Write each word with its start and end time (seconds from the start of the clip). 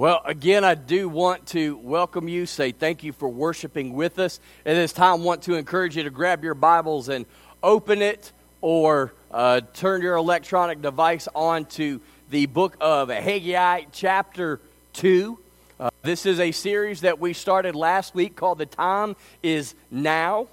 Well, 0.00 0.22
again, 0.24 0.64
I 0.64 0.76
do 0.76 1.10
want 1.10 1.48
to 1.48 1.76
welcome 1.76 2.26
you, 2.26 2.46
say 2.46 2.72
thank 2.72 3.04
you 3.04 3.12
for 3.12 3.28
worshiping 3.28 3.92
with 3.92 4.18
us. 4.18 4.40
At 4.64 4.72
this 4.72 4.94
time, 4.94 5.20
I 5.20 5.22
want 5.22 5.42
to 5.42 5.56
encourage 5.56 5.94
you 5.94 6.04
to 6.04 6.10
grab 6.10 6.42
your 6.42 6.54
Bibles 6.54 7.10
and 7.10 7.26
open 7.62 8.00
it 8.00 8.32
or 8.62 9.12
uh, 9.30 9.60
turn 9.74 10.00
your 10.00 10.16
electronic 10.16 10.80
device 10.80 11.28
on 11.34 11.66
to 11.66 12.00
the 12.30 12.46
book 12.46 12.78
of 12.80 13.10
Haggai, 13.10 13.82
chapter 13.92 14.58
2. 14.94 15.38
Uh, 15.78 15.90
this 16.00 16.24
is 16.24 16.40
a 16.40 16.50
series 16.50 17.02
that 17.02 17.20
we 17.20 17.34
started 17.34 17.74
last 17.74 18.14
week 18.14 18.36
called 18.36 18.56
The 18.56 18.64
Time 18.64 19.16
is 19.42 19.74
Now. 19.90 20.48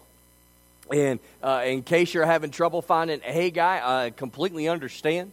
And 0.91 1.21
uh, 1.41 1.63
in 1.65 1.83
case 1.83 2.13
you're 2.13 2.25
having 2.25 2.51
trouble 2.51 2.81
finding 2.81 3.21
Haggai, 3.21 4.05
I 4.05 4.09
completely 4.09 4.67
understand. 4.67 5.31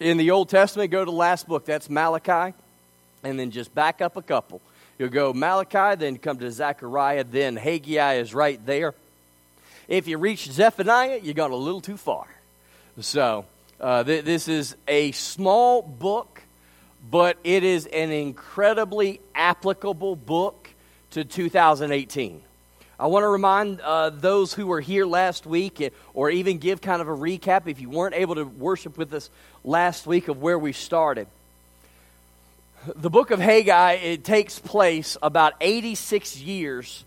In 0.00 0.16
the 0.16 0.32
Old 0.32 0.48
Testament, 0.48 0.90
go 0.90 1.04
to 1.04 1.08
the 1.08 1.16
last 1.16 1.46
book. 1.46 1.66
That's 1.66 1.88
Malachi. 1.88 2.52
And 3.26 3.40
then 3.40 3.50
just 3.50 3.74
back 3.74 4.00
up 4.00 4.16
a 4.16 4.22
couple. 4.22 4.60
You'll 5.00 5.08
go 5.08 5.32
Malachi, 5.32 5.96
then 5.96 6.16
come 6.16 6.38
to 6.38 6.48
Zechariah, 6.48 7.24
then 7.24 7.56
Haggai 7.56 8.14
is 8.14 8.32
right 8.32 8.64
there. 8.64 8.94
If 9.88 10.06
you 10.06 10.16
reach 10.16 10.48
Zephaniah, 10.48 11.18
you 11.20 11.34
got 11.34 11.50
a 11.50 11.56
little 11.56 11.80
too 11.80 11.96
far. 11.96 12.26
So, 13.00 13.44
uh, 13.80 14.04
th- 14.04 14.24
this 14.24 14.46
is 14.46 14.76
a 14.86 15.10
small 15.10 15.82
book, 15.82 16.40
but 17.10 17.36
it 17.42 17.64
is 17.64 17.86
an 17.86 18.12
incredibly 18.12 19.20
applicable 19.34 20.14
book 20.14 20.70
to 21.10 21.24
2018. 21.24 22.42
I 23.00 23.08
want 23.08 23.24
to 23.24 23.28
remind 23.28 23.80
uh, 23.80 24.10
those 24.10 24.54
who 24.54 24.68
were 24.68 24.80
here 24.80 25.04
last 25.04 25.46
week, 25.46 25.92
or 26.14 26.30
even 26.30 26.58
give 26.58 26.80
kind 26.80 27.02
of 27.02 27.08
a 27.08 27.16
recap 27.16 27.66
if 27.66 27.80
you 27.80 27.90
weren't 27.90 28.14
able 28.14 28.36
to 28.36 28.44
worship 28.44 28.96
with 28.96 29.12
us 29.12 29.30
last 29.64 30.06
week 30.06 30.28
of 30.28 30.40
where 30.40 30.58
we 30.60 30.72
started. 30.72 31.26
The 32.94 33.10
book 33.10 33.32
of 33.32 33.40
Haggai, 33.40 33.94
it 33.94 34.22
takes 34.22 34.60
place 34.60 35.16
about 35.20 35.54
86 35.60 36.38
years 36.38 37.04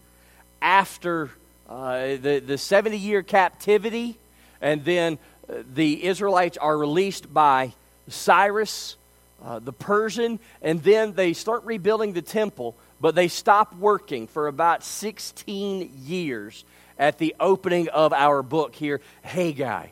after 0.61 1.29
uh, 1.69 2.17
the, 2.17 2.43
the 2.45 2.57
70 2.57 2.97
year 2.97 3.23
captivity, 3.23 4.17
and 4.59 4.83
then 4.83 5.17
uh, 5.47 5.63
the 5.73 6.03
Israelites 6.03 6.57
are 6.57 6.77
released 6.77 7.33
by 7.33 7.71
Cyrus, 8.09 8.97
uh, 9.45 9.59
the 9.59 9.71
Persian, 9.71 10.39
and 10.61 10.83
then 10.83 11.13
they 11.13 11.31
start 11.31 11.63
rebuilding 11.63 12.11
the 12.11 12.21
temple, 12.21 12.75
but 12.99 13.15
they 13.15 13.29
stop 13.29 13.73
working 13.75 14.27
for 14.27 14.49
about 14.49 14.83
16 14.83 15.93
years 16.03 16.65
at 16.97 17.19
the 17.19 17.33
opening 17.39 17.87
of 17.87 18.11
our 18.11 18.43
book 18.43 18.75
here, 18.75 18.99
Haggai. 19.21 19.87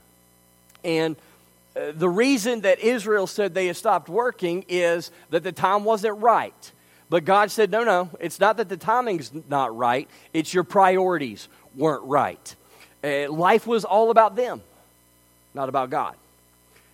And 0.83 1.15
the 1.93 2.09
reason 2.09 2.61
that 2.61 2.79
Israel 2.79 3.27
said 3.27 3.53
they 3.53 3.67
had 3.67 3.77
stopped 3.77 4.09
working 4.09 4.65
is 4.67 5.11
that 5.29 5.43
the 5.43 5.51
time 5.51 5.83
wasn't 5.83 6.19
right. 6.19 6.71
But 7.09 7.23
God 7.23 7.51
said, 7.51 7.71
no, 7.71 7.83
no, 7.83 8.09
it's 8.19 8.39
not 8.39 8.57
that 8.57 8.69
the 8.69 8.77
timing's 8.77 9.31
not 9.49 9.75
right, 9.75 10.09
it's 10.33 10.53
your 10.53 10.63
priorities 10.63 11.47
weren't 11.75 12.03
right. 12.03 12.55
Uh, 13.03 13.31
life 13.31 13.65
was 13.67 13.85
all 13.85 14.11
about 14.11 14.35
them, 14.35 14.61
not 15.53 15.69
about 15.69 15.89
God. 15.89 16.15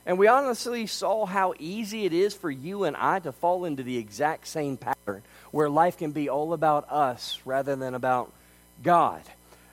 And 0.05 0.17
we 0.17 0.27
honestly 0.27 0.85
saw 0.85 1.25
how 1.25 1.53
easy 1.59 2.05
it 2.05 2.13
is 2.13 2.33
for 2.33 2.51
you 2.51 2.83
and 2.83 2.95
I 2.95 3.19
to 3.19 3.31
fall 3.31 3.63
into 3.65 3.83
the 3.83 3.97
exact 3.97 4.47
same 4.47 4.75
pattern 4.75 5.23
where 5.51 5.69
life 5.69 5.97
can 5.97 6.11
be 6.11 6.29
all 6.29 6.53
about 6.53 6.91
us 6.91 7.39
rather 7.45 7.75
than 7.75 7.93
about 7.93 8.31
God. 8.83 9.21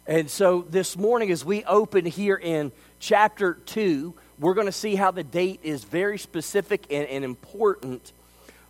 And 0.06 0.30
so 0.30 0.64
this 0.68 0.96
morning, 0.96 1.30
as 1.30 1.44
we 1.44 1.64
open 1.64 2.06
here 2.06 2.36
in 2.36 2.70
chapter 3.00 3.54
2, 3.54 4.14
we're 4.40 4.54
going 4.54 4.66
to 4.66 4.72
see 4.72 4.94
how 4.96 5.10
the 5.10 5.22
date 5.22 5.60
is 5.62 5.84
very 5.84 6.18
specific 6.18 6.86
and, 6.90 7.06
and 7.06 7.24
important. 7.24 8.12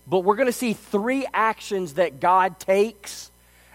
But 0.07 0.21
we're 0.21 0.35
going 0.35 0.47
to 0.47 0.53
see 0.53 0.73
three 0.73 1.27
actions 1.33 1.95
that 1.95 2.19
God 2.19 2.59
takes 2.59 3.31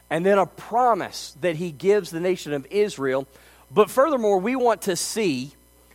and 0.09 0.25
then 0.25 0.37
a 0.37 0.45
promise 0.45 1.35
that 1.39 1.55
he 1.55 1.71
gives 1.71 2.11
the 2.11 2.19
nation 2.19 2.53
of 2.53 2.67
Israel. 2.69 3.27
But 3.71 3.89
furthermore, 3.89 4.39
we 4.39 4.55
want 4.55 4.83
to 4.83 4.95
see 4.97 5.53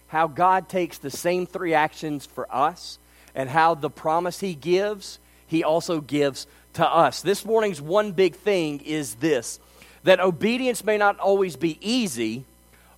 how 0.08 0.26
God 0.26 0.68
takes 0.68 0.98
the 0.98 1.10
same 1.10 1.46
three 1.46 1.74
actions 1.74 2.26
for 2.26 2.52
us 2.52 2.98
and 3.34 3.48
how 3.48 3.74
the 3.74 3.90
promise 3.90 4.40
he 4.40 4.54
gives, 4.54 5.18
he 5.46 5.62
also 5.62 6.00
gives 6.00 6.46
to 6.72 6.86
us. 6.86 7.20
This 7.20 7.44
morning's 7.44 7.80
one 7.80 8.12
big 8.12 8.34
thing 8.36 8.80
is 8.80 9.16
this 9.16 9.60
that 10.02 10.18
obedience 10.18 10.82
may 10.82 10.96
not 10.96 11.18
always 11.18 11.56
be 11.56 11.78
easy, 11.82 12.46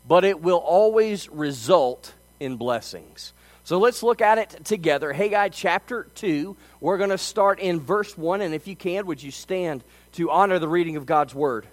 but 0.06 0.24
it 0.24 0.40
will 0.40 0.58
always 0.58 1.28
result 1.28 2.14
in 2.42 2.56
blessings. 2.56 3.32
So 3.64 3.78
let's 3.78 4.02
look 4.02 4.20
at 4.20 4.38
it 4.38 4.64
together. 4.64 5.12
Haggai 5.12 5.50
chapter 5.50 6.08
2. 6.16 6.56
We're 6.80 6.98
going 6.98 7.10
to 7.10 7.18
start 7.18 7.60
in 7.60 7.80
verse 7.80 8.18
1. 8.18 8.40
And 8.40 8.54
if 8.54 8.66
you 8.66 8.74
can, 8.74 9.06
would 9.06 9.22
you 9.22 9.30
stand 9.30 9.84
to 10.14 10.30
honor 10.30 10.58
the 10.58 10.68
reading 10.68 10.96
of 10.96 11.06
God's 11.06 11.34
word? 11.34 11.66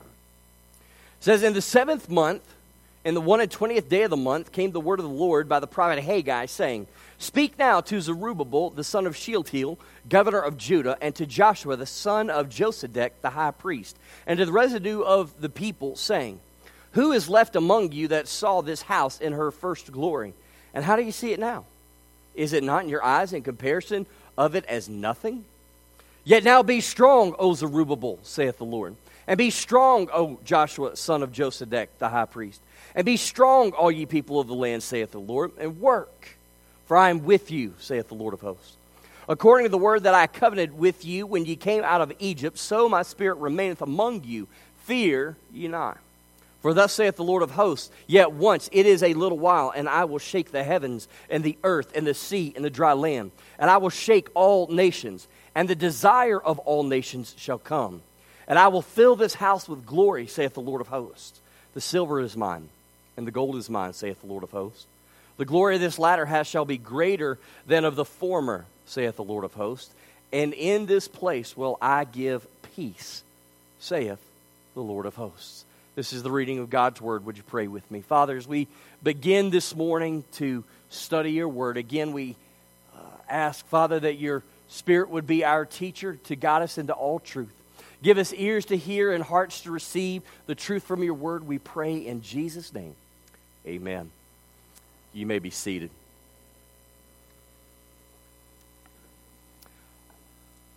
It 0.00 0.04
says, 1.24 1.42
In 1.42 1.52
the 1.52 1.60
seventh 1.60 2.08
month, 2.08 2.42
in 3.04 3.14
the 3.14 3.20
one 3.20 3.40
and 3.40 3.50
twentieth 3.50 3.88
day 3.88 4.02
of 4.02 4.10
the 4.10 4.16
month, 4.16 4.50
came 4.50 4.70
the 4.72 4.80
word 4.80 4.98
of 4.98 5.04
the 5.04 5.10
Lord 5.10 5.48
by 5.48 5.60
the 5.60 5.66
prophet 5.66 6.02
Haggai, 6.02 6.46
saying, 6.46 6.86
Speak 7.18 7.58
now 7.58 7.80
to 7.82 8.00
Zerubbabel, 8.00 8.70
the 8.70 8.84
son 8.84 9.06
of 9.06 9.16
Shealtiel, 9.16 9.78
governor 10.08 10.40
of 10.40 10.56
Judah, 10.56 10.96
and 11.00 11.14
to 11.16 11.26
Joshua, 11.26 11.76
the 11.76 11.86
son 11.86 12.30
of 12.30 12.48
Josedech, 12.48 13.10
the 13.20 13.30
high 13.30 13.50
priest, 13.50 13.96
and 14.26 14.38
to 14.38 14.46
the 14.46 14.52
residue 14.52 15.02
of 15.02 15.40
the 15.40 15.48
people, 15.48 15.96
saying, 15.96 16.40
who 16.92 17.12
is 17.12 17.28
left 17.28 17.56
among 17.56 17.92
you 17.92 18.08
that 18.08 18.28
saw 18.28 18.60
this 18.60 18.82
house 18.82 19.20
in 19.20 19.32
her 19.32 19.50
first 19.50 19.92
glory? 19.92 20.34
And 20.74 20.84
how 20.84 20.96
do 20.96 21.02
you 21.02 21.12
see 21.12 21.32
it 21.32 21.40
now? 21.40 21.64
Is 22.34 22.52
it 22.52 22.62
not 22.62 22.84
in 22.84 22.88
your 22.88 23.04
eyes 23.04 23.32
in 23.32 23.42
comparison 23.42 24.06
of 24.36 24.54
it 24.54 24.64
as 24.66 24.88
nothing? 24.88 25.44
Yet 26.24 26.44
now 26.44 26.62
be 26.62 26.80
strong, 26.80 27.34
O 27.38 27.54
Zerubbabel, 27.54 28.18
saith 28.22 28.58
the 28.58 28.64
Lord. 28.64 28.94
And 29.26 29.36
be 29.36 29.50
strong, 29.50 30.08
O 30.12 30.38
Joshua, 30.44 30.96
son 30.96 31.22
of 31.22 31.32
Josedech, 31.32 31.88
the 31.98 32.08
high 32.08 32.26
priest. 32.26 32.60
And 32.94 33.04
be 33.04 33.16
strong, 33.16 33.72
all 33.72 33.90
ye 33.90 34.06
people 34.06 34.40
of 34.40 34.46
the 34.46 34.54
land, 34.54 34.82
saith 34.82 35.12
the 35.12 35.20
Lord, 35.20 35.52
and 35.58 35.80
work. 35.80 36.36
For 36.86 36.96
I 36.96 37.10
am 37.10 37.24
with 37.24 37.50
you, 37.50 37.74
saith 37.78 38.08
the 38.08 38.14
Lord 38.14 38.34
of 38.34 38.40
hosts. 38.40 38.76
According 39.28 39.66
to 39.66 39.70
the 39.70 39.78
word 39.78 40.04
that 40.04 40.14
I 40.14 40.26
covenanted 40.26 40.78
with 40.78 41.04
you 41.04 41.26
when 41.26 41.44
ye 41.44 41.56
came 41.56 41.84
out 41.84 42.00
of 42.00 42.12
Egypt, 42.18 42.56
so 42.56 42.88
my 42.88 43.02
spirit 43.02 43.36
remaineth 43.36 43.82
among 43.82 44.24
you. 44.24 44.48
Fear 44.84 45.36
ye 45.52 45.68
not. 45.68 45.98
For 46.60 46.74
thus 46.74 46.92
saith 46.92 47.16
the 47.16 47.24
Lord 47.24 47.42
of 47.42 47.52
hosts, 47.52 47.90
Yet 48.06 48.32
once 48.32 48.68
it 48.72 48.84
is 48.84 49.02
a 49.02 49.14
little 49.14 49.38
while, 49.38 49.72
and 49.74 49.88
I 49.88 50.04
will 50.04 50.18
shake 50.18 50.50
the 50.50 50.64
heavens, 50.64 51.06
and 51.30 51.44
the 51.44 51.56
earth, 51.62 51.92
and 51.94 52.06
the 52.06 52.14
sea, 52.14 52.52
and 52.56 52.64
the 52.64 52.70
dry 52.70 52.94
land. 52.94 53.30
And 53.58 53.70
I 53.70 53.76
will 53.76 53.90
shake 53.90 54.28
all 54.34 54.66
nations, 54.66 55.28
and 55.54 55.68
the 55.68 55.76
desire 55.76 56.40
of 56.40 56.58
all 56.60 56.82
nations 56.82 57.34
shall 57.38 57.58
come. 57.58 58.02
And 58.48 58.58
I 58.58 58.68
will 58.68 58.82
fill 58.82 59.14
this 59.14 59.34
house 59.34 59.68
with 59.68 59.86
glory, 59.86 60.26
saith 60.26 60.54
the 60.54 60.60
Lord 60.60 60.80
of 60.80 60.88
hosts. 60.88 61.40
The 61.74 61.80
silver 61.80 62.20
is 62.20 62.36
mine, 62.36 62.68
and 63.16 63.26
the 63.26 63.30
gold 63.30 63.56
is 63.56 63.70
mine, 63.70 63.92
saith 63.92 64.20
the 64.20 64.26
Lord 64.26 64.42
of 64.42 64.50
hosts. 64.50 64.86
The 65.36 65.44
glory 65.44 65.76
of 65.76 65.80
this 65.80 65.98
latter 65.98 66.26
house 66.26 66.48
shall 66.48 66.64
be 66.64 66.78
greater 66.78 67.38
than 67.66 67.84
of 67.84 67.94
the 67.94 68.04
former, 68.04 68.64
saith 68.86 69.14
the 69.16 69.22
Lord 69.22 69.44
of 69.44 69.54
hosts. 69.54 69.94
And 70.32 70.52
in 70.52 70.86
this 70.86 71.06
place 71.06 71.56
will 71.56 71.78
I 71.80 72.04
give 72.04 72.46
peace, 72.74 73.22
saith 73.78 74.18
the 74.74 74.82
Lord 74.82 75.06
of 75.06 75.14
hosts. 75.14 75.64
This 75.98 76.12
is 76.12 76.22
the 76.22 76.30
reading 76.30 76.60
of 76.60 76.70
God's 76.70 77.00
word. 77.00 77.26
Would 77.26 77.38
you 77.38 77.42
pray 77.42 77.66
with 77.66 77.90
me? 77.90 78.02
Father, 78.02 78.36
as 78.36 78.46
we 78.46 78.68
begin 79.02 79.50
this 79.50 79.74
morning 79.74 80.22
to 80.34 80.62
study 80.90 81.32
your 81.32 81.48
word, 81.48 81.76
again, 81.76 82.12
we 82.12 82.36
uh, 82.94 83.00
ask, 83.28 83.66
Father, 83.66 83.98
that 83.98 84.14
your 84.14 84.44
spirit 84.68 85.10
would 85.10 85.26
be 85.26 85.44
our 85.44 85.66
teacher 85.66 86.14
to 86.26 86.36
guide 86.36 86.62
us 86.62 86.78
into 86.78 86.92
all 86.92 87.18
truth. 87.18 87.52
Give 88.00 88.16
us 88.16 88.32
ears 88.32 88.66
to 88.66 88.76
hear 88.76 89.12
and 89.12 89.24
hearts 89.24 89.62
to 89.62 89.72
receive 89.72 90.22
the 90.46 90.54
truth 90.54 90.84
from 90.84 91.02
your 91.02 91.14
word, 91.14 91.44
we 91.44 91.58
pray 91.58 91.96
in 91.96 92.22
Jesus' 92.22 92.72
name. 92.72 92.94
Amen. 93.66 94.12
You 95.12 95.26
may 95.26 95.40
be 95.40 95.50
seated. 95.50 95.90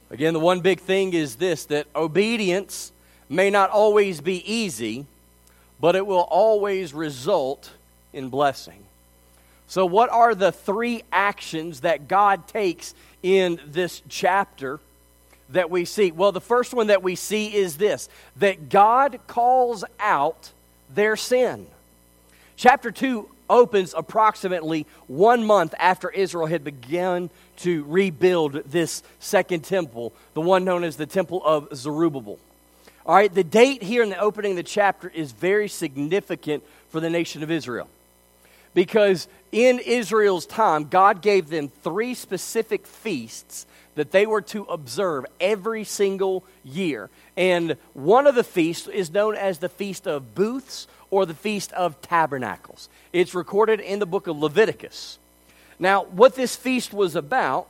Again, 0.10 0.34
the 0.34 0.40
one 0.40 0.62
big 0.62 0.80
thing 0.80 1.14
is 1.14 1.36
this 1.36 1.66
that 1.66 1.86
obedience 1.96 2.92
may 3.32 3.50
not 3.50 3.70
always 3.70 4.22
be 4.22 4.44
easy, 4.52 5.06
but 5.80 5.96
it 5.96 6.06
will 6.06 6.28
always 6.30 6.94
result 6.94 7.72
in 8.14 8.30
blessing. 8.30 8.84
So, 9.68 9.86
what 9.86 10.10
are 10.10 10.36
the 10.36 10.52
three 10.52 11.04
actions 11.14 11.80
that 11.80 12.10
God 12.10 12.48
takes 12.48 12.94
in 13.24 13.60
this 13.66 14.02
chapter 14.10 14.82
that 15.50 15.70
we 15.70 15.86
see? 15.86 16.12
Well, 16.12 16.34
the 16.34 16.42
first 16.42 16.74
one 16.74 16.88
that 16.88 17.02
we 17.02 17.16
see 17.16 17.56
is 17.56 17.78
this 17.78 18.10
that 18.36 18.70
God 18.70 19.20
calls 19.28 19.86
out 19.98 20.52
their 20.94 21.16
sin. 21.16 21.68
Chapter 22.58 22.92
2 22.92 23.30
opens 23.50 23.94
approximately 23.96 24.86
one 25.08 25.46
month 25.46 25.74
after 25.80 26.10
Israel 26.10 26.48
had 26.48 26.64
begun 26.64 27.30
to 27.58 27.86
rebuild 27.86 28.54
this 28.66 29.04
second 29.20 29.64
temple, 29.64 30.12
the 30.34 30.42
one 30.42 30.66
known 30.66 30.84
as 30.84 30.98
the 30.98 31.06
Temple 31.06 31.42
of 31.46 31.70
Zerubbabel. 31.76 32.40
All 33.06 33.16
right, 33.16 33.34
the 33.34 33.44
date 33.44 33.82
here 33.82 34.04
in 34.04 34.10
the 34.10 34.20
opening 34.20 34.52
of 34.52 34.58
the 34.58 34.64
chapter 34.64 35.10
is 35.10 35.32
very 35.32 35.68
significant 35.68 36.64
for 36.90 37.00
the 37.00 37.10
nation 37.10 37.42
of 37.44 37.50
Israel. 37.52 37.88
because 38.74 39.28
in 39.52 39.80
Israel's 39.80 40.46
time, 40.46 40.86
God 40.86 41.22
gave 41.22 41.50
them 41.50 41.70
three 41.84 42.14
specific 42.14 42.86
feasts 42.88 43.66
that 43.96 44.12
they 44.12 44.26
were 44.26 44.42
to 44.42 44.64
observe 44.64 45.26
every 45.42 45.84
single 45.84 46.44
year. 46.64 47.10
And 47.36 47.76
one 47.94 48.28
of 48.28 48.36
the 48.36 48.44
feasts 48.44 48.88
is 48.88 49.12
known 49.12 49.36
as 49.36 49.60
the 49.60 49.68
Feast 49.68 50.08
of 50.08 50.34
Booths 50.34 50.88
or 51.10 51.26
the 51.26 51.34
Feast 51.34 51.74
of 51.74 52.02
Tabernacles. 52.02 52.88
It's 53.12 53.36
recorded 53.36 53.82
in 53.82 54.00
the 54.00 54.06
book 54.06 54.28
of 54.28 54.38
Leviticus. 54.38 55.20
Now, 55.78 56.06
what 56.06 56.36
this 56.36 56.56
feast 56.56 56.94
was 56.94 57.16
about 57.16 57.68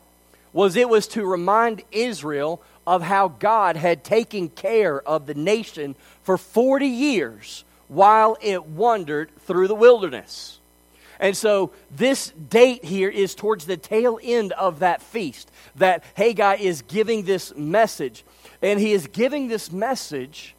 was 0.53 0.75
it 0.75 0.89
was 0.89 1.07
to 1.07 1.25
remind 1.25 1.81
Israel 1.91 2.61
of 2.91 3.01
how 3.01 3.29
God 3.29 3.77
had 3.77 4.03
taken 4.03 4.49
care 4.49 4.99
of 4.99 5.25
the 5.25 5.33
nation 5.33 5.95
for 6.23 6.37
40 6.37 6.87
years 6.87 7.63
while 7.87 8.35
it 8.41 8.65
wandered 8.65 9.29
through 9.47 9.69
the 9.69 9.75
wilderness. 9.75 10.59
And 11.17 11.37
so 11.37 11.71
this 11.89 12.31
date 12.31 12.83
here 12.83 13.07
is 13.07 13.33
towards 13.33 13.65
the 13.65 13.77
tail 13.77 14.19
end 14.21 14.51
of 14.51 14.79
that 14.79 15.01
feast 15.01 15.49
that 15.77 16.03
Haggai 16.15 16.55
is 16.55 16.81
giving 16.81 17.23
this 17.23 17.55
message. 17.55 18.25
And 18.61 18.77
he 18.77 18.91
is 18.91 19.07
giving 19.07 19.47
this 19.47 19.71
message 19.71 20.53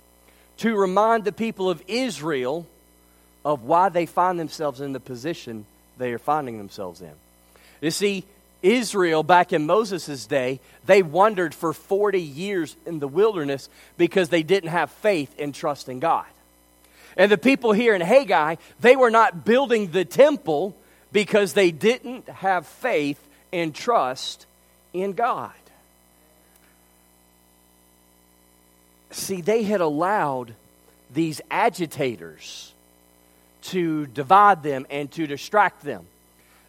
to 0.57 0.75
remind 0.75 1.27
the 1.27 1.33
people 1.33 1.69
of 1.69 1.83
Israel 1.87 2.65
of 3.45 3.65
why 3.65 3.91
they 3.91 4.07
find 4.07 4.41
themselves 4.41 4.81
in 4.81 4.95
the 4.95 5.01
position 5.01 5.67
they 5.99 6.15
are 6.15 6.19
finding 6.19 6.57
themselves 6.57 7.03
in. 7.03 7.13
You 7.83 7.91
see, 7.91 8.25
Israel, 8.63 9.23
back 9.23 9.53
in 9.53 9.67
Moses' 9.67 10.27
day, 10.27 10.61
they 10.87 11.03
wandered 11.03 11.55
for 11.55 11.73
40 11.73 12.21
years 12.21 12.77
in 12.87 13.01
the 13.01 13.09
wilderness 13.09 13.69
because 13.97 14.29
they 14.29 14.43
didn't 14.43 14.71
have 14.71 14.91
faith 14.91 15.35
and 15.39 15.55
trust 15.55 15.89
in 15.89 15.99
God. 15.99 16.27
And 17.17 17.31
the 17.31 17.39
people 17.39 17.73
here 17.73 17.95
in 17.95 18.01
Haggai, 18.01 18.57
they 18.81 18.97
were 18.97 19.11
not 19.11 19.45
building 19.45 19.91
the 19.91 20.05
temple 20.05 20.77
because 21.13 21.53
they 21.53 21.71
didn't 21.71 22.29
have 22.29 22.67
faith 22.67 23.19
and 23.53 23.75
trust 23.75 24.47
in 24.93 25.13
God. 25.13 25.53
See, 29.11 29.43
they 29.43 29.63
had 29.63 29.83
allowed 29.83 30.55
these 31.13 31.41
agitators 31.51 32.73
to 33.63 34.07
divide 34.07 34.63
them 34.63 34.87
and 34.89 35.11
to 35.13 35.27
distract 35.27 35.83
them. 35.83 36.07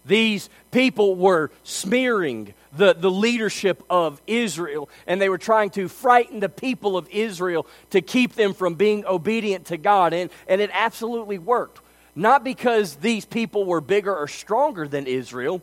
These 0.05 0.50
people 0.71 1.15
were 1.15 1.50
smearing 1.63 2.53
the, 2.75 2.94
the 2.94 3.11
leadership 3.11 3.83
of 3.89 4.21
Israel, 4.27 4.89
and 5.07 5.21
they 5.21 5.29
were 5.29 5.38
trying 5.38 5.69
to 5.71 5.88
frighten 5.88 6.39
the 6.39 6.50
people 6.50 6.97
of 6.97 7.07
Israel 7.09 7.65
to 7.91 8.01
keep 8.01 8.33
them 8.33 8.53
from 8.53 8.75
being 8.75 9.05
obedient 9.05 9.67
to 9.67 9.77
God. 9.77 10.13
And, 10.13 10.29
and 10.47 10.59
it 10.59 10.71
absolutely 10.73 11.38
worked. 11.38 11.79
Not 12.15 12.44
because 12.44 12.95
these 12.95 13.25
people 13.25 13.65
were 13.65 13.81
bigger 13.81 14.15
or 14.15 14.27
stronger 14.27 14.88
than 14.88 15.07
Israel, 15.07 15.61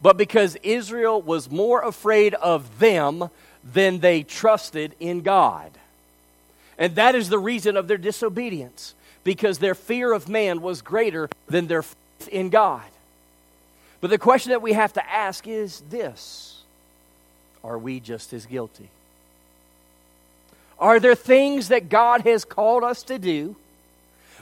but 0.00 0.16
because 0.16 0.56
Israel 0.62 1.20
was 1.20 1.50
more 1.50 1.82
afraid 1.82 2.34
of 2.34 2.78
them 2.78 3.30
than 3.64 4.00
they 4.00 4.22
trusted 4.22 4.94
in 5.00 5.22
God. 5.22 5.70
And 6.78 6.94
that 6.96 7.14
is 7.14 7.28
the 7.28 7.38
reason 7.38 7.76
of 7.76 7.88
their 7.88 7.98
disobedience, 7.98 8.94
because 9.24 9.58
their 9.58 9.74
fear 9.74 10.12
of 10.12 10.28
man 10.28 10.60
was 10.60 10.82
greater 10.82 11.28
than 11.48 11.66
their 11.66 11.82
faith 11.82 12.28
in 12.30 12.50
God. 12.50 12.84
But 14.06 14.10
the 14.10 14.18
question 14.18 14.50
that 14.50 14.62
we 14.62 14.72
have 14.74 14.92
to 14.92 15.04
ask 15.04 15.48
is 15.48 15.82
this 15.90 16.62
Are 17.64 17.76
we 17.76 17.98
just 17.98 18.32
as 18.32 18.46
guilty? 18.46 18.88
Are 20.78 21.00
there 21.00 21.16
things 21.16 21.66
that 21.70 21.88
God 21.88 22.20
has 22.20 22.44
called 22.44 22.84
us 22.84 23.02
to 23.02 23.18
do, 23.18 23.56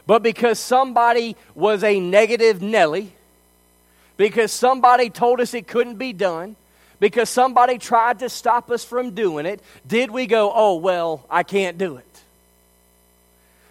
but 0.06 0.22
because 0.22 0.58
somebody 0.58 1.34
was 1.55 1.82
a 1.82 1.99
negative 1.99 2.61
Nelly, 2.61 3.14
because 4.19 4.52
somebody 4.52 5.08
told 5.08 5.40
us 5.40 5.55
it 5.55 5.66
couldn't 5.66 5.96
be 5.96 6.12
done, 6.12 6.56
because 7.00 7.31
somebody 7.31 7.78
tried 7.78 8.19
to 8.19 8.28
stop 8.28 8.70
us 8.70 8.84
from 8.84 9.12
doing 9.14 9.46
it, 9.46 9.62
did 9.87 10.11
we 10.11 10.26
go, 10.26 10.52
oh, 10.55 10.75
well, 10.75 11.25
I 11.31 11.43
can't 11.43 11.78
do 11.78 11.96
it? 11.96 12.22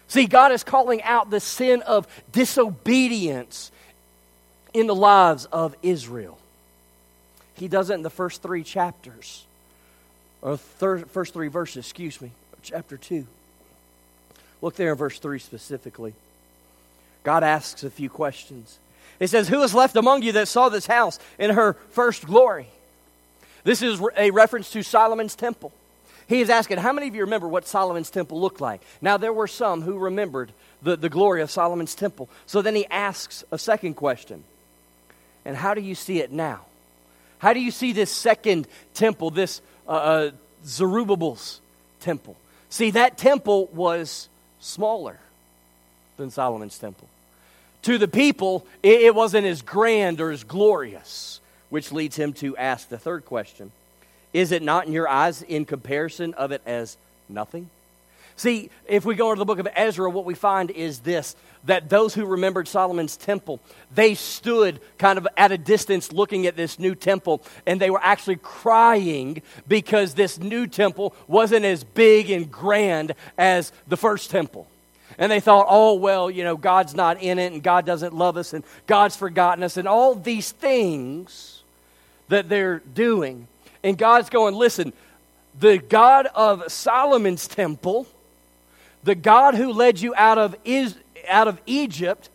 See, 0.08 0.26
God 0.26 0.50
is 0.50 0.64
calling 0.64 1.04
out 1.04 1.30
the 1.30 1.38
sin 1.38 1.82
of 1.82 2.08
disobedience 2.32 3.70
in 4.74 4.88
the 4.88 4.94
lives 4.94 5.46
of 5.46 5.74
Israel. 5.82 6.38
He 7.54 7.68
does 7.68 7.88
it 7.88 7.94
in 7.94 8.02
the 8.02 8.10
first 8.10 8.42
three 8.42 8.64
chapters, 8.64 9.44
or 10.42 10.56
third, 10.56 11.08
first 11.10 11.32
three 11.32 11.48
verses, 11.48 11.86
excuse 11.86 12.20
me, 12.20 12.32
chapter 12.62 12.96
2. 12.96 13.26
Look 14.60 14.74
there 14.74 14.92
in 14.92 14.98
verse 14.98 15.18
3 15.18 15.38
specifically. 15.38 16.14
God 17.22 17.44
asks 17.44 17.84
a 17.84 17.90
few 17.90 18.10
questions. 18.10 18.78
He 19.18 19.28
says, 19.28 19.48
Who 19.48 19.62
is 19.62 19.74
left 19.74 19.96
among 19.96 20.22
you 20.22 20.32
that 20.32 20.48
saw 20.48 20.68
this 20.68 20.86
house 20.86 21.18
in 21.38 21.50
her 21.50 21.74
first 21.90 22.26
glory? 22.26 22.66
This 23.62 23.80
is 23.80 24.02
a 24.16 24.30
reference 24.30 24.70
to 24.70 24.82
Solomon's 24.82 25.36
temple. 25.36 25.72
He 26.26 26.40
is 26.40 26.50
asking, 26.50 26.78
How 26.78 26.92
many 26.92 27.06
of 27.06 27.14
you 27.14 27.22
remember 27.22 27.46
what 27.46 27.68
Solomon's 27.68 28.10
temple 28.10 28.40
looked 28.40 28.60
like? 28.60 28.82
Now, 29.00 29.16
there 29.16 29.32
were 29.32 29.46
some 29.46 29.82
who 29.82 29.98
remembered 29.98 30.52
the, 30.82 30.96
the 30.96 31.08
glory 31.08 31.40
of 31.42 31.50
Solomon's 31.50 31.94
temple. 31.94 32.28
So 32.46 32.60
then 32.60 32.74
he 32.74 32.86
asks 32.86 33.44
a 33.52 33.58
second 33.58 33.94
question 33.94 34.42
and 35.44 35.56
how 35.56 35.74
do 35.74 35.80
you 35.80 35.94
see 35.94 36.20
it 36.20 36.32
now? 36.32 36.64
How 37.38 37.52
do 37.52 37.60
you 37.60 37.70
see 37.70 37.92
this 37.92 38.10
second 38.10 38.66
temple, 38.94 39.30
this 39.30 39.60
uh, 39.86 39.90
uh, 39.90 40.30
Zerubbabel's 40.64 41.60
temple? 42.00 42.36
See, 42.70 42.90
that 42.92 43.18
temple 43.18 43.66
was 43.72 44.28
smaller 44.60 45.18
than 46.16 46.30
Solomon's 46.30 46.78
temple. 46.78 47.08
To 47.82 47.98
the 47.98 48.08
people, 48.08 48.66
it, 48.82 49.02
it 49.02 49.14
wasn't 49.14 49.46
as 49.46 49.60
grand 49.60 50.20
or 50.20 50.30
as 50.30 50.42
glorious, 50.42 51.40
which 51.68 51.92
leads 51.92 52.16
him 52.16 52.32
to 52.34 52.56
ask 52.56 52.88
the 52.88 52.98
third 52.98 53.26
question 53.26 53.72
Is 54.32 54.52
it 54.52 54.62
not 54.62 54.86
in 54.86 54.92
your 54.92 55.08
eyes 55.08 55.42
in 55.42 55.66
comparison 55.66 56.32
of 56.34 56.50
it 56.50 56.62
as 56.64 56.96
nothing? 57.28 57.68
See, 58.36 58.70
if 58.86 59.04
we 59.04 59.14
go 59.14 59.30
into 59.30 59.38
the 59.38 59.44
book 59.44 59.60
of 59.60 59.68
Ezra, 59.74 60.10
what 60.10 60.24
we 60.24 60.34
find 60.34 60.70
is 60.70 61.00
this 61.00 61.36
that 61.64 61.88
those 61.88 62.12
who 62.12 62.26
remembered 62.26 62.68
Solomon's 62.68 63.16
temple, 63.16 63.58
they 63.94 64.14
stood 64.14 64.80
kind 64.98 65.16
of 65.16 65.26
at 65.36 65.50
a 65.50 65.56
distance 65.56 66.12
looking 66.12 66.46
at 66.46 66.56
this 66.56 66.78
new 66.78 66.94
temple, 66.94 67.42
and 67.64 67.80
they 67.80 67.90
were 67.90 68.02
actually 68.02 68.36
crying 68.36 69.40
because 69.66 70.12
this 70.12 70.38
new 70.38 70.66
temple 70.66 71.14
wasn't 71.26 71.64
as 71.64 71.82
big 71.82 72.30
and 72.30 72.50
grand 72.50 73.14
as 73.38 73.72
the 73.88 73.96
first 73.96 74.30
temple. 74.30 74.66
And 75.16 75.32
they 75.32 75.40
thought, 75.40 75.66
oh, 75.68 75.94
well, 75.94 76.30
you 76.30 76.44
know, 76.44 76.56
God's 76.56 76.94
not 76.94 77.22
in 77.22 77.38
it, 77.38 77.52
and 77.52 77.62
God 77.62 77.86
doesn't 77.86 78.14
love 78.14 78.36
us, 78.36 78.52
and 78.52 78.62
God's 78.86 79.16
forgotten 79.16 79.64
us, 79.64 79.78
and 79.78 79.88
all 79.88 80.14
these 80.14 80.52
things 80.52 81.62
that 82.28 82.48
they're 82.48 82.80
doing. 82.80 83.48
And 83.82 83.96
God's 83.96 84.28
going, 84.28 84.54
listen, 84.54 84.92
the 85.58 85.78
God 85.78 86.26
of 86.34 86.70
Solomon's 86.70 87.48
temple 87.48 88.06
the 89.04 89.14
God 89.14 89.54
who 89.54 89.72
led 89.72 90.00
you 90.00 90.14
out 90.16 90.38
of, 90.38 90.56
is, 90.64 90.96
out 91.28 91.48
of 91.48 91.60
Egypt 91.66 92.28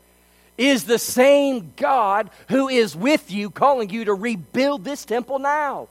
is 0.58 0.84
the 0.84 1.00
same 1.00 1.74
God 1.76 2.30
who 2.50 2.68
is 2.70 2.96
with 2.96 3.32
you, 3.32 3.50
calling 3.50 3.90
you 3.90 4.06
to 4.06 4.14
rebuild 4.14 4.84
this 4.84 5.06
temple 5.06 5.40
now. 5.40 5.88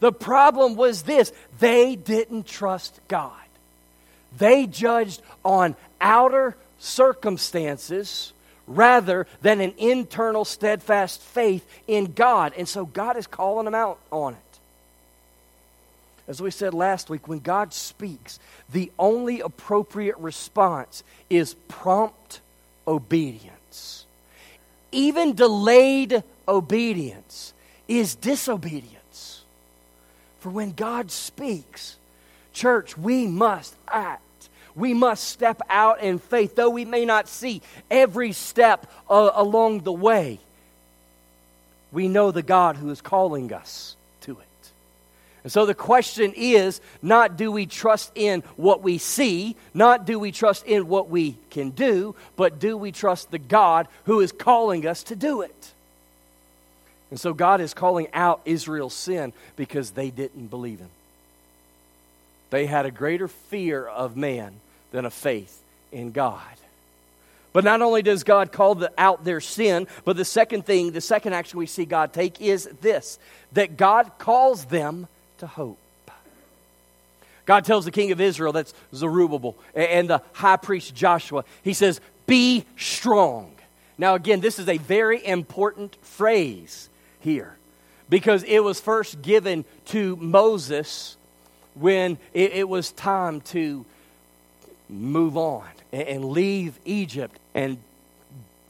The 0.00 0.12
problem 0.12 0.76
was 0.76 1.02
this 1.02 1.32
they 1.58 1.96
didn't 1.96 2.46
trust 2.46 3.00
God. 3.08 3.32
They 4.36 4.66
judged 4.66 5.22
on 5.44 5.76
outer 6.00 6.56
circumstances 6.78 8.32
rather 8.66 9.26
than 9.42 9.60
an 9.60 9.74
internal, 9.76 10.44
steadfast 10.44 11.20
faith 11.20 11.66
in 11.86 12.12
God. 12.12 12.52
And 12.56 12.68
so 12.68 12.86
God 12.86 13.16
is 13.16 13.26
calling 13.26 13.64
them 13.64 13.74
out 13.74 13.98
on 14.10 14.34
it. 14.34 14.49
As 16.30 16.40
we 16.40 16.52
said 16.52 16.74
last 16.74 17.10
week, 17.10 17.26
when 17.26 17.40
God 17.40 17.74
speaks, 17.74 18.38
the 18.72 18.92
only 19.00 19.40
appropriate 19.40 20.16
response 20.18 21.02
is 21.28 21.54
prompt 21.66 22.40
obedience. 22.86 24.06
Even 24.92 25.34
delayed 25.34 26.22
obedience 26.46 27.52
is 27.88 28.14
disobedience. 28.14 29.42
For 30.38 30.50
when 30.50 30.70
God 30.70 31.10
speaks, 31.10 31.96
church, 32.52 32.96
we 32.96 33.26
must 33.26 33.74
act. 33.88 34.50
We 34.76 34.94
must 34.94 35.24
step 35.24 35.60
out 35.68 36.00
in 36.00 36.20
faith, 36.20 36.54
though 36.54 36.70
we 36.70 36.84
may 36.84 37.04
not 37.04 37.26
see 37.26 37.60
every 37.90 38.30
step 38.30 38.88
uh, 39.10 39.32
along 39.34 39.80
the 39.80 39.92
way. 39.92 40.38
We 41.90 42.06
know 42.06 42.30
the 42.30 42.44
God 42.44 42.76
who 42.76 42.88
is 42.90 43.00
calling 43.00 43.52
us 43.52 43.96
and 45.42 45.52
so 45.52 45.64
the 45.64 45.74
question 45.74 46.32
is 46.36 46.80
not 47.00 47.36
do 47.36 47.50
we 47.50 47.66
trust 47.66 48.12
in 48.14 48.42
what 48.56 48.82
we 48.82 48.98
see, 48.98 49.56
not 49.72 50.04
do 50.04 50.18
we 50.18 50.32
trust 50.32 50.66
in 50.66 50.86
what 50.86 51.08
we 51.08 51.36
can 51.50 51.70
do, 51.70 52.14
but 52.36 52.58
do 52.58 52.76
we 52.76 52.92
trust 52.92 53.30
the 53.30 53.38
God 53.38 53.88
who 54.04 54.20
is 54.20 54.32
calling 54.32 54.86
us 54.86 55.02
to 55.04 55.16
do 55.16 55.40
it? 55.40 55.72
And 57.10 57.18
so 57.18 57.32
God 57.32 57.60
is 57.60 57.74
calling 57.74 58.08
out 58.12 58.42
Israel's 58.44 58.94
sin 58.94 59.32
because 59.56 59.92
they 59.92 60.10
didn't 60.10 60.48
believe 60.48 60.78
him. 60.78 60.90
They 62.50 62.66
had 62.66 62.86
a 62.86 62.90
greater 62.90 63.28
fear 63.28 63.86
of 63.86 64.16
man 64.16 64.54
than 64.92 65.04
a 65.04 65.10
faith 65.10 65.60
in 65.90 66.12
God. 66.12 66.40
But 67.52 67.64
not 67.64 67.82
only 67.82 68.02
does 68.02 68.22
God 68.22 68.52
call 68.52 68.76
the, 68.76 68.92
out 68.96 69.24
their 69.24 69.40
sin, 69.40 69.88
but 70.04 70.16
the 70.16 70.24
second 70.24 70.66
thing, 70.66 70.92
the 70.92 71.00
second 71.00 71.32
action 71.32 71.58
we 71.58 71.66
see 71.66 71.84
God 71.84 72.12
take 72.12 72.40
is 72.40 72.68
this 72.80 73.18
that 73.52 73.76
God 73.76 74.12
calls 74.18 74.66
them 74.66 75.08
to 75.40 75.46
hope. 75.46 75.78
God 77.46 77.64
tells 77.64 77.84
the 77.84 77.90
king 77.90 78.12
of 78.12 78.20
Israel, 78.20 78.52
that's 78.52 78.72
Zerubbabel, 78.94 79.56
and 79.74 80.08
the 80.08 80.22
high 80.32 80.56
priest 80.56 80.94
Joshua, 80.94 81.44
he 81.62 81.72
says, 81.72 82.00
Be 82.26 82.64
strong. 82.76 83.52
Now, 83.98 84.14
again, 84.14 84.40
this 84.40 84.58
is 84.58 84.68
a 84.68 84.78
very 84.78 85.26
important 85.26 85.96
phrase 86.02 86.88
here 87.18 87.56
because 88.08 88.44
it 88.44 88.60
was 88.60 88.80
first 88.80 89.20
given 89.20 89.64
to 89.86 90.16
Moses 90.16 91.16
when 91.74 92.18
it, 92.32 92.52
it 92.52 92.68
was 92.68 92.92
time 92.92 93.40
to 93.40 93.84
move 94.88 95.36
on 95.36 95.66
and, 95.92 96.02
and 96.02 96.24
leave 96.26 96.78
Egypt 96.84 97.38
and 97.54 97.78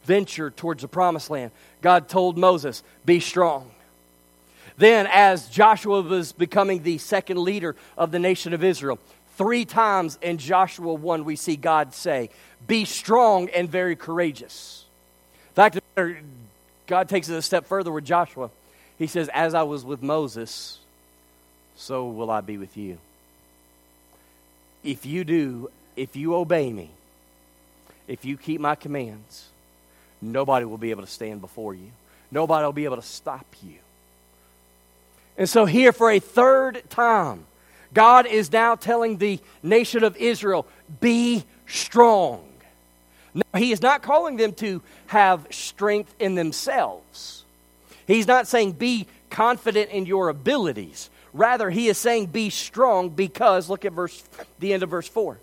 venture 0.05 0.51
towards 0.51 0.83
the 0.83 0.89
promised 0.89 1.31
land. 1.31 1.51
God 1.83 2.09
told 2.09 2.39
Moses, 2.39 2.83
Be 3.05 3.21
strong. 3.21 3.71
Then, 4.81 5.07
as 5.13 5.51
Joshua 5.51 6.01
was 6.01 6.33
becoming 6.33 6.83
the 6.83 6.97
second 6.97 7.37
leader 7.37 7.77
of 7.99 8.13
the 8.13 8.19
nation 8.19 8.55
of 8.55 8.65
Israel, 8.65 8.99
three 9.37 9.67
times 9.67 10.19
in 10.23 10.39
Joshua 10.39 10.95
1, 10.95 11.27
we 11.27 11.37
see 11.37 11.57
God 11.57 11.93
say, 11.93 12.31
Be 12.67 12.87
strong 12.87 13.51
and 13.51 13.69
very 13.69 13.95
courageous. 13.95 14.87
In 15.51 15.55
fact, 15.55 15.81
God 16.87 17.11
takes 17.11 17.29
it 17.29 17.37
a 17.37 17.43
step 17.43 17.67
further 17.67 17.93
with 17.93 18.07
Joshua. 18.07 18.49
He 18.97 19.07
says, 19.07 19.29
As 19.35 19.53
I 19.53 19.65
was 19.65 19.85
with 19.85 20.03
Moses, 20.03 20.79
so 21.77 22.09
will 22.09 22.31
I 22.31 22.41
be 22.41 22.57
with 22.57 22.79
you. 22.79 22.97
If 24.83 25.05
you 25.05 25.25
do, 25.25 25.71
if 25.95 26.17
you 26.17 26.35
obey 26.35 26.73
me, 26.73 26.89
if 28.09 28.25
you 28.25 28.39
keep 28.39 28.63
my 28.63 28.77
commands, 28.77 29.51
nobody 30.23 30.65
will 30.65 30.79
be 30.79 30.91
able 30.91 31.03
to 31.03 31.11
stand 31.11 31.43
before 31.43 31.75
you. 31.75 31.91
Nobody 32.31 32.65
will 32.65 32.73
be 32.73 32.87
able 32.87 32.97
to 32.97 33.03
stop 33.03 33.45
you. 33.63 33.75
And 35.41 35.49
so, 35.49 35.65
here 35.65 35.91
for 35.91 36.11
a 36.11 36.19
third 36.19 36.83
time, 36.91 37.47
God 37.95 38.27
is 38.27 38.53
now 38.53 38.75
telling 38.75 39.17
the 39.17 39.41
nation 39.63 40.05
of 40.05 40.15
Israel, 40.19 40.67
be 41.01 41.45
strong. 41.67 42.45
Now, 43.33 43.59
he 43.59 43.73
is 43.73 43.81
not 43.81 44.03
calling 44.03 44.37
them 44.37 44.53
to 44.57 44.83
have 45.07 45.47
strength 45.49 46.15
in 46.19 46.35
themselves. 46.35 47.47
He's 48.07 48.27
not 48.27 48.49
saying 48.49 48.73
be 48.73 49.07
confident 49.31 49.91
in 49.91 50.05
your 50.05 50.29
abilities. 50.29 51.09
Rather, 51.33 51.71
he 51.71 51.89
is 51.89 51.97
saying 51.97 52.27
be 52.27 52.51
strong 52.51 53.09
because, 53.09 53.71
look 53.71 53.87
at 53.87 53.93
verse, 53.93 54.23
the 54.59 54.75
end 54.75 54.83
of 54.83 54.91
verse 54.91 55.09
4. 55.09 55.39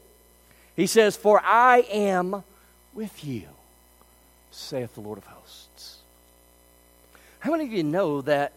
He 0.76 0.86
says, 0.86 1.18
For 1.18 1.42
I 1.44 1.80
am 1.92 2.44
with 2.94 3.26
you, 3.26 3.48
saith 4.52 4.94
the 4.94 5.02
Lord 5.02 5.18
of 5.18 5.26
hosts. 5.26 5.98
How 7.40 7.50
many 7.50 7.64
of 7.64 7.74
you 7.74 7.84
know 7.84 8.22
that 8.22 8.52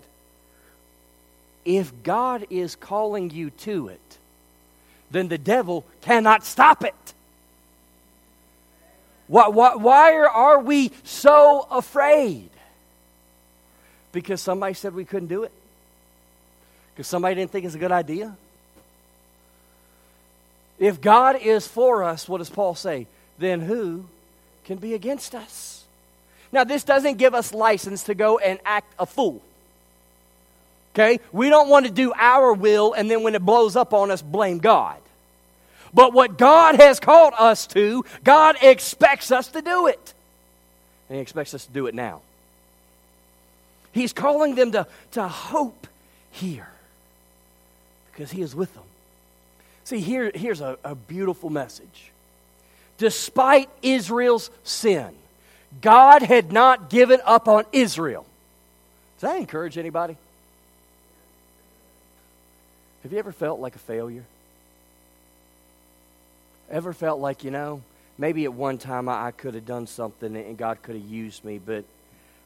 if 1.64 2.02
God 2.02 2.46
is 2.50 2.76
calling 2.76 3.30
you 3.30 3.50
to 3.50 3.88
it, 3.88 4.18
then 5.10 5.28
the 5.28 5.38
devil 5.38 5.84
cannot 6.00 6.44
stop 6.44 6.84
it? 6.84 6.94
Why, 9.26 9.48
why, 9.48 9.76
why 9.76 10.18
are 10.18 10.58
we 10.58 10.90
so 11.04 11.66
afraid? 11.70 12.50
Because 14.12 14.40
somebody 14.40 14.74
said 14.74 14.94
we 14.94 15.04
couldn't 15.04 15.28
do 15.28 15.44
it? 15.44 15.52
Because 16.92 17.06
somebody 17.06 17.36
didn't 17.36 17.52
think 17.52 17.64
it's 17.64 17.74
a 17.74 17.78
good 17.78 17.92
idea? 17.92 18.36
If 20.78 21.00
God 21.00 21.36
is 21.36 21.66
for 21.66 22.02
us, 22.02 22.28
what 22.28 22.38
does 22.38 22.50
Paul 22.50 22.74
say? 22.74 23.06
Then 23.38 23.60
who 23.60 24.06
can 24.64 24.78
be 24.78 24.94
against 24.94 25.34
us. 25.34 25.84
Now, 26.52 26.64
this 26.64 26.84
doesn't 26.84 27.16
give 27.18 27.34
us 27.34 27.52
license 27.52 28.04
to 28.04 28.14
go 28.14 28.38
and 28.38 28.58
act 28.64 28.92
a 28.98 29.06
fool. 29.06 29.42
Okay? 30.94 31.20
We 31.32 31.48
don't 31.48 31.68
want 31.68 31.86
to 31.86 31.92
do 31.92 32.12
our 32.14 32.52
will 32.52 32.92
and 32.92 33.10
then 33.10 33.22
when 33.22 33.34
it 33.34 33.44
blows 33.44 33.76
up 33.76 33.92
on 33.92 34.10
us, 34.10 34.22
blame 34.22 34.58
God. 34.58 34.98
But 35.92 36.12
what 36.12 36.38
God 36.38 36.76
has 36.76 37.00
called 37.00 37.34
us 37.38 37.66
to, 37.68 38.04
God 38.22 38.56
expects 38.62 39.32
us 39.32 39.48
to 39.48 39.62
do 39.62 39.86
it. 39.86 40.14
And 41.08 41.16
He 41.16 41.22
expects 41.22 41.54
us 41.54 41.66
to 41.66 41.72
do 41.72 41.86
it 41.86 41.94
now. 41.94 42.20
He's 43.92 44.12
calling 44.12 44.54
them 44.54 44.72
to, 44.72 44.86
to 45.12 45.26
hope 45.26 45.86
here 46.30 46.68
because 48.12 48.30
He 48.30 48.42
is 48.42 48.54
with 48.54 48.72
them. 48.74 48.84
See, 49.84 49.98
here, 49.98 50.30
here's 50.32 50.60
a, 50.60 50.78
a 50.84 50.94
beautiful 50.94 51.50
message 51.50 52.10
despite 53.00 53.70
Israel's 53.80 54.50
sin, 54.62 55.08
God 55.80 56.20
had 56.20 56.52
not 56.52 56.90
given 56.90 57.18
up 57.24 57.48
on 57.48 57.64
Israel. 57.72 58.26
Does 59.18 59.30
that 59.30 59.38
encourage 59.38 59.78
anybody? 59.78 60.18
Have 63.02 63.12
you 63.12 63.18
ever 63.18 63.32
felt 63.32 63.60
like 63.60 63.76
a 63.76 63.80
failure? 63.80 64.24
Ever 66.70 66.92
felt 66.92 67.20
like, 67.20 67.44
you 67.44 67.50
know, 67.50 67.82
maybe 68.18 68.44
at 68.44 68.52
one 68.52 68.78
time 68.78 69.08
I, 69.08 69.26
I 69.26 69.30
could 69.30 69.54
have 69.54 69.66
done 69.66 69.86
something 69.86 70.36
and 70.36 70.56
God 70.56 70.82
could 70.82 70.96
have 70.96 71.04
used 71.04 71.44
me, 71.44 71.58
but 71.58 71.84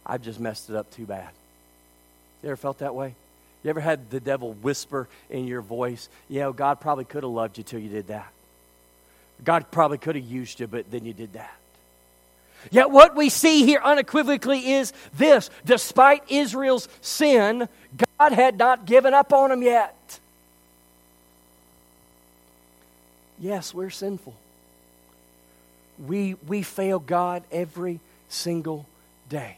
I 0.06 0.18
just 0.18 0.40
messed 0.40 0.70
it 0.70 0.76
up 0.76 0.90
too 0.90 1.06
bad? 1.06 1.30
You 2.42 2.50
ever 2.50 2.56
felt 2.56 2.78
that 2.78 2.94
way? 2.94 3.14
You 3.62 3.70
ever 3.70 3.80
had 3.80 4.10
the 4.10 4.20
devil 4.20 4.52
whisper 4.52 5.08
in 5.30 5.46
your 5.46 5.62
voice, 5.62 6.08
you 6.28 6.40
know, 6.40 6.52
God 6.52 6.80
probably 6.80 7.04
could 7.04 7.22
have 7.22 7.32
loved 7.32 7.58
you 7.58 7.64
till 7.64 7.80
you 7.80 7.88
did 7.88 8.08
that? 8.08 8.30
God 9.42 9.70
probably 9.70 9.98
could 9.98 10.16
have 10.16 10.24
used 10.24 10.60
you, 10.60 10.66
but 10.66 10.90
then 10.90 11.04
you 11.04 11.12
did 11.12 11.32
that. 11.32 11.56
Yet, 12.70 12.90
what 12.90 13.14
we 13.14 13.28
see 13.28 13.64
here 13.64 13.80
unequivocally 13.82 14.72
is 14.72 14.92
this 15.16 15.50
despite 15.64 16.22
Israel's 16.30 16.88
sin, 17.00 17.68
God 18.18 18.32
had 18.32 18.58
not 18.58 18.86
given 18.86 19.12
up 19.12 19.32
on 19.32 19.50
them 19.50 19.62
yet. 19.62 19.93
Yes, 23.38 23.74
we're 23.74 23.90
sinful. 23.90 24.34
We, 25.98 26.34
we 26.46 26.62
fail 26.62 26.98
God 26.98 27.44
every 27.52 28.00
single 28.28 28.86
day. 29.28 29.56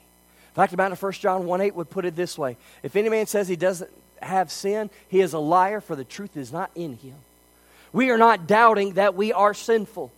In 0.50 0.54
fact, 0.54 0.70
the 0.70 0.76
about 0.76 0.92
in 0.92 0.96
1 0.96 1.12
John 1.12 1.46
1 1.46 1.60
8 1.60 1.74
would 1.74 1.90
put 1.90 2.04
it 2.04 2.16
this 2.16 2.38
way 2.38 2.56
If 2.82 2.96
any 2.96 3.08
man 3.08 3.26
says 3.26 3.48
he 3.48 3.56
doesn't 3.56 3.90
have 4.22 4.50
sin, 4.50 4.90
he 5.08 5.20
is 5.20 5.32
a 5.32 5.38
liar, 5.38 5.80
for 5.80 5.96
the 5.96 6.04
truth 6.04 6.36
is 6.36 6.52
not 6.52 6.70
in 6.74 6.96
him. 6.96 7.16
We 7.92 8.10
are 8.10 8.18
not 8.18 8.46
doubting 8.46 8.94
that 8.94 9.14
we 9.14 9.32
are 9.32 9.54
sinful. 9.54 10.12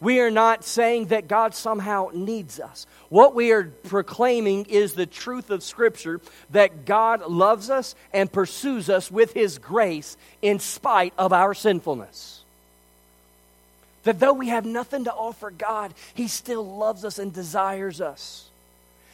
We 0.00 0.18
are 0.18 0.32
not 0.32 0.64
saying 0.64 1.06
that 1.06 1.28
God 1.28 1.54
somehow 1.54 2.10
needs 2.12 2.58
us. 2.58 2.86
What 3.08 3.36
we 3.36 3.52
are 3.52 3.64
proclaiming 3.64 4.64
is 4.64 4.94
the 4.94 5.06
truth 5.06 5.50
of 5.50 5.62
Scripture 5.62 6.20
that 6.50 6.84
God 6.84 7.24
loves 7.30 7.70
us 7.70 7.94
and 8.12 8.30
pursues 8.30 8.90
us 8.90 9.12
with 9.12 9.32
His 9.32 9.58
grace 9.58 10.16
in 10.42 10.58
spite 10.58 11.14
of 11.16 11.32
our 11.32 11.54
sinfulness. 11.54 12.41
That 14.04 14.18
though 14.18 14.32
we 14.32 14.48
have 14.48 14.64
nothing 14.64 15.04
to 15.04 15.12
offer 15.12 15.50
God, 15.50 15.94
He 16.14 16.28
still 16.28 16.64
loves 16.64 17.04
us 17.04 17.18
and 17.18 17.32
desires 17.32 18.00
us. 18.00 18.48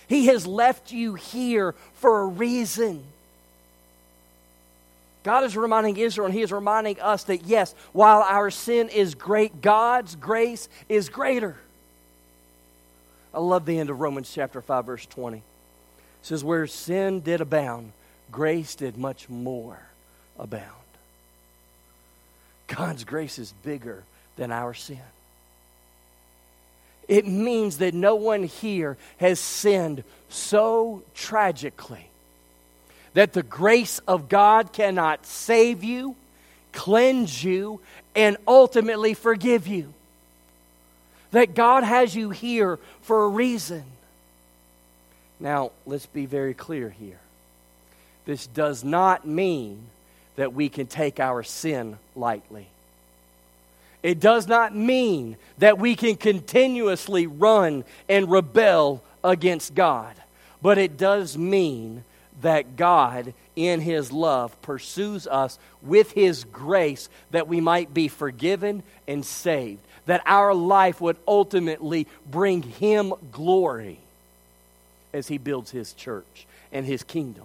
He 0.09 0.27
has 0.27 0.47
left 0.47 0.91
you 0.93 1.15
here 1.15 1.75
for 1.95 2.23
a 2.23 2.27
reason. 2.27 3.05
God 5.23 5.45
is 5.45 5.57
reminding 5.57 5.99
Israel 5.99 6.27
and 6.27 6.35
He 6.35 6.41
is 6.41 6.53
reminding 6.53 7.01
us 7.01 7.25
that 7.25 7.45
yes, 7.45 7.75
while 7.93 8.23
our 8.23 8.51
sin 8.51 8.89
is 8.89 9.15
great, 9.15 9.61
God's 9.61 10.17
grace 10.17 10.69
is 10.89 11.11
greater. 11.11 11.57
I 13.35 13.41
love 13.41 13.67
the 13.67 13.79
end 13.79 13.91
of 13.91 14.01
Romans 14.01 14.33
chapter 14.35 14.63
5, 14.63 14.87
verse 14.87 15.07
20. 15.07 15.37
It 15.37 15.43
says, 16.23 16.43
Where 16.43 16.67
sin 16.67 17.21
did 17.21 17.43
abound, 17.43 17.93
grace 18.33 18.75
did 18.75 18.97
much 18.97 19.29
more 19.29 19.79
abound. 20.39 20.65
God's 22.69 23.05
grace 23.05 23.39
is 23.39 23.53
bigger 23.63 24.05
than 24.39 24.51
our 24.51 24.73
sin. 24.73 24.99
It 27.07 27.27
means 27.27 27.79
that 27.79 27.93
no 27.93 28.15
one 28.15 28.45
here 28.45 28.97
has 29.19 29.39
sinned 29.39 30.05
so 30.31 31.03
tragically 31.15 32.09
that 33.15 33.33
the 33.33 33.43
grace 33.43 33.99
of 34.07 34.29
God 34.29 34.73
cannot 34.73 35.27
save 35.27 35.83
you, 35.83 36.15
cleanse 36.73 37.43
you, 37.43 37.81
and 38.15 38.37
ultimately 38.47 39.15
forgive 39.15 39.67
you. 39.67 39.93
That 41.33 41.55
God 41.55 41.83
has 41.83 42.15
you 42.15 42.31
here 42.31 42.79
for 43.03 43.25
a 43.25 43.29
reason. 43.29 43.85
Now, 45.41 45.73
let's 45.87 46.07
be 46.07 46.27
very 46.27 46.55
clear 46.55 46.91
here. 46.91 47.19
This 48.25 48.47
does 48.47 48.85
not 48.85 49.27
mean 49.27 49.81
that 50.37 50.53
we 50.53 50.69
can 50.69 50.87
take 50.87 51.19
our 51.19 51.43
sin 51.43 51.99
lightly. 52.15 52.69
It 54.09 54.21
does 54.21 54.49
not 54.49 54.75
mean 54.75 55.37
that 55.59 55.79
we 55.79 55.95
can 55.95 56.17
continuously 56.17 57.27
run 57.27 57.85
and 58.09 58.31
rebel 58.31 59.05
against 59.23 59.75
God. 59.75 60.15
But 60.63 60.79
it 60.79 60.97
does 60.97 61.37
mean 61.37 62.05
that 62.41 62.75
God, 62.77 63.35
in 63.55 63.83
His 63.83 64.11
love, 64.11 64.63
pursues 64.63 65.27
us 65.27 65.59
with 65.83 66.13
His 66.13 66.45
grace 66.45 67.11
that 67.33 67.49
we 67.49 67.61
might 67.61 67.93
be 67.93 68.09
forgiven 68.09 68.83
and 69.07 69.27
saved. 69.27 69.83
that 70.09 70.23
our 70.25 70.55
life 70.55 71.03
would 71.03 71.19
ultimately 71.29 72.07
bring 72.31 72.63
Him 72.63 73.13
glory 73.31 73.99
as 75.13 75.29
He 75.29 75.37
builds 75.37 75.71
His 75.71 75.93
church 75.93 76.47
and 76.73 76.87
His 76.87 77.03
kingdom. 77.03 77.45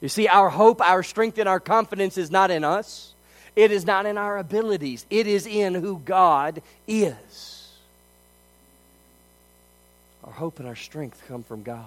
You 0.00 0.08
see, 0.08 0.26
our 0.26 0.48
hope, 0.48 0.80
our 0.80 1.04
strength, 1.04 1.38
and 1.38 1.48
our 1.48 1.60
confidence 1.60 2.18
is 2.18 2.32
not 2.32 2.50
in 2.50 2.64
us. 2.64 3.09
It 3.56 3.70
is 3.70 3.84
not 3.84 4.06
in 4.06 4.16
our 4.16 4.38
abilities. 4.38 5.06
It 5.10 5.26
is 5.26 5.46
in 5.46 5.74
who 5.74 5.98
God 6.04 6.62
is. 6.86 7.68
Our 10.24 10.32
hope 10.32 10.58
and 10.58 10.68
our 10.68 10.76
strength 10.76 11.22
come 11.28 11.42
from 11.42 11.62
God. 11.62 11.86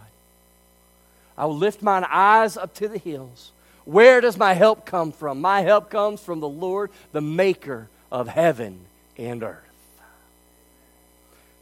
I 1.38 1.46
will 1.46 1.58
lift 1.58 1.82
mine 1.82 2.06
eyes 2.08 2.58
up 2.58 2.74
to 2.76 2.88
the 2.88 2.98
hills. 2.98 3.52
Where 3.86 4.22
does 4.22 4.38
my 4.38 4.54
help 4.54 4.86
come 4.86 5.12
from? 5.12 5.42
My 5.42 5.62
help 5.62 5.90
comes 5.90 6.22
from 6.22 6.40
the 6.40 6.50
Lord, 6.50 6.92
the 7.12 7.22
maker 7.22 7.88
of 8.12 8.28
heaven 8.28 8.80
and 9.18 9.44
earth. 9.44 9.60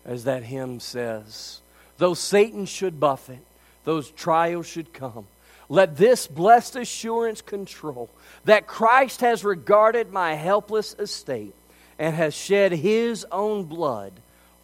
As 0.05 0.23
that 0.25 0.43
hymn 0.43 0.79
says, 0.79 1.61
though 1.97 2.13
Satan 2.13 2.65
should 2.65 2.99
buffet, 2.99 3.39
those 3.83 4.09
trials 4.11 4.67
should 4.67 4.93
come. 4.93 5.25
Let 5.71 5.95
this 5.95 6.27
blessed 6.27 6.75
assurance 6.75 7.41
control 7.41 8.09
that 8.43 8.67
Christ 8.67 9.21
has 9.21 9.45
regarded 9.45 10.11
my 10.11 10.33
helpless 10.33 10.93
estate 10.99 11.55
and 11.97 12.13
has 12.13 12.33
shed 12.33 12.73
his 12.73 13.25
own 13.31 13.63
blood 13.63 14.11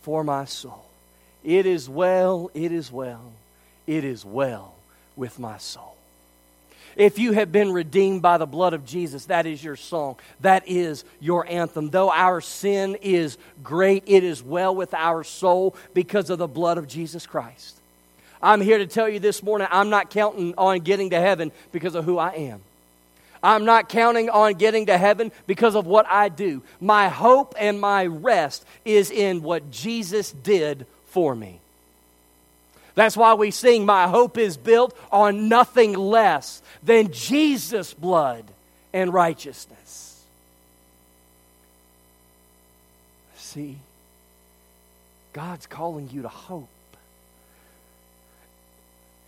for 0.02 0.22
my 0.26 0.44
soul. 0.44 0.84
It 1.46 1.66
is 1.66 1.88
well, 1.88 2.52
it 2.54 2.74
is 2.74 2.92
well, 2.92 3.32
it 3.88 4.04
is 4.04 4.26
well 4.26 4.76
with 5.16 5.40
my 5.40 5.58
soul. 5.60 5.96
If 6.98 7.20
you 7.20 7.32
have 7.32 7.54
been 7.54 7.72
redeemed 7.72 8.22
by 8.22 8.38
the 8.38 8.46
blood 8.46 8.74
of 8.74 8.86
Jesus, 8.86 9.28
that 9.28 9.46
is 9.46 9.64
your 9.64 9.78
song. 9.78 10.18
That 10.42 10.68
is 10.68 11.06
your 11.22 11.48
anthem. 11.48 11.90
Though 11.90 12.12
our 12.12 12.42
sin 12.42 12.98
is 13.02 13.38
great, 13.64 14.04
it 14.08 14.26
is 14.26 14.44
well 14.44 14.76
with 14.76 14.94
our 14.94 15.24
soul 15.24 15.74
because 15.94 16.30
of 16.30 16.38
the 16.38 16.48
blood 16.48 16.78
of 16.78 16.86
Jesus 16.86 17.26
Christ. 17.26 17.80
I'm 18.42 18.62
here 18.62 18.78
to 18.78 18.88
tell 18.88 19.10
you 19.10 19.20
this 19.20 19.42
morning 19.42 19.68
I'm 19.72 19.90
not 19.90 20.10
counting 20.10 20.54
on 20.58 20.80
getting 20.80 21.12
to 21.12 21.20
heaven 21.20 21.52
because 21.72 21.96
of 21.96 22.06
who 22.06 22.18
I 22.18 22.32
am. 22.32 22.62
I'm 23.44 23.66
not 23.66 23.90
counting 23.90 24.30
on 24.30 24.54
getting 24.54 24.88
to 24.88 24.98
heaven 24.98 25.32
because 25.46 25.76
of 25.76 25.86
what 25.86 26.06
I 26.08 26.30
do. 26.30 26.64
My 26.80 27.08
hope 27.08 27.56
and 27.58 27.80
my 27.80 28.06
rest 28.06 28.66
is 28.84 29.12
in 29.12 29.44
what 29.44 29.72
Jesus 29.72 30.32
did 30.32 30.86
for 31.06 31.36
me. 31.36 31.60
That's 32.96 33.16
why 33.16 33.36
we 33.36 33.52
sing, 33.52 33.86
My 33.86 34.08
hope 34.08 34.40
is 34.40 34.58
built 34.58 34.98
on 35.12 35.50
nothing 35.50 35.94
less 35.94 36.64
than 36.82 37.12
Jesus' 37.12 37.94
blood 37.94 38.44
and 38.92 39.14
righteousness. 39.14 40.26
See, 43.36 43.78
God's 45.32 45.68
calling 45.68 46.10
you 46.12 46.24
to 46.24 46.28
hope. 46.28 46.70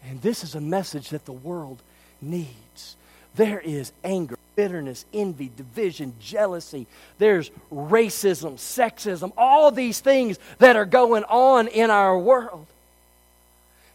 And 0.08 0.22
this 0.22 0.44
is 0.44 0.56
a 0.56 0.62
message 0.62 1.10
that 1.10 1.26
the 1.26 1.34
world 1.34 1.82
needs. 2.22 2.96
There 3.36 3.60
is 3.60 3.92
anger, 4.04 4.38
bitterness, 4.56 5.06
envy, 5.14 5.52
division, 5.56 6.14
jealousy. 6.20 6.88
There's 7.18 7.52
racism, 7.72 8.56
sexism, 8.56 9.32
all 9.38 9.72
these 9.72 10.00
things 10.00 10.40
that 10.58 10.76
are 10.76 10.86
going 10.86 11.24
on 11.26 11.68
in 11.68 11.90
our 11.90 12.18
world. 12.18 12.66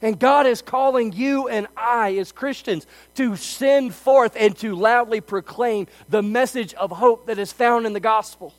And 0.03 0.19
God 0.19 0.47
is 0.47 0.61
calling 0.61 1.13
you 1.13 1.49
and 1.49 1.67
I, 1.77 2.17
as 2.17 2.31
Christians, 2.31 2.87
to 3.15 3.37
send 3.37 3.95
forth 3.95 4.37
and 4.39 4.55
to 4.59 4.75
loudly 4.75 5.23
proclaim 5.23 5.87
the 6.11 6.23
message 6.23 6.75
of 6.75 6.91
hope 6.91 7.27
that 7.27 7.39
is 7.39 7.53
found 7.53 7.87
in 7.87 7.95
the 7.95 8.01
gospel. 8.01 8.53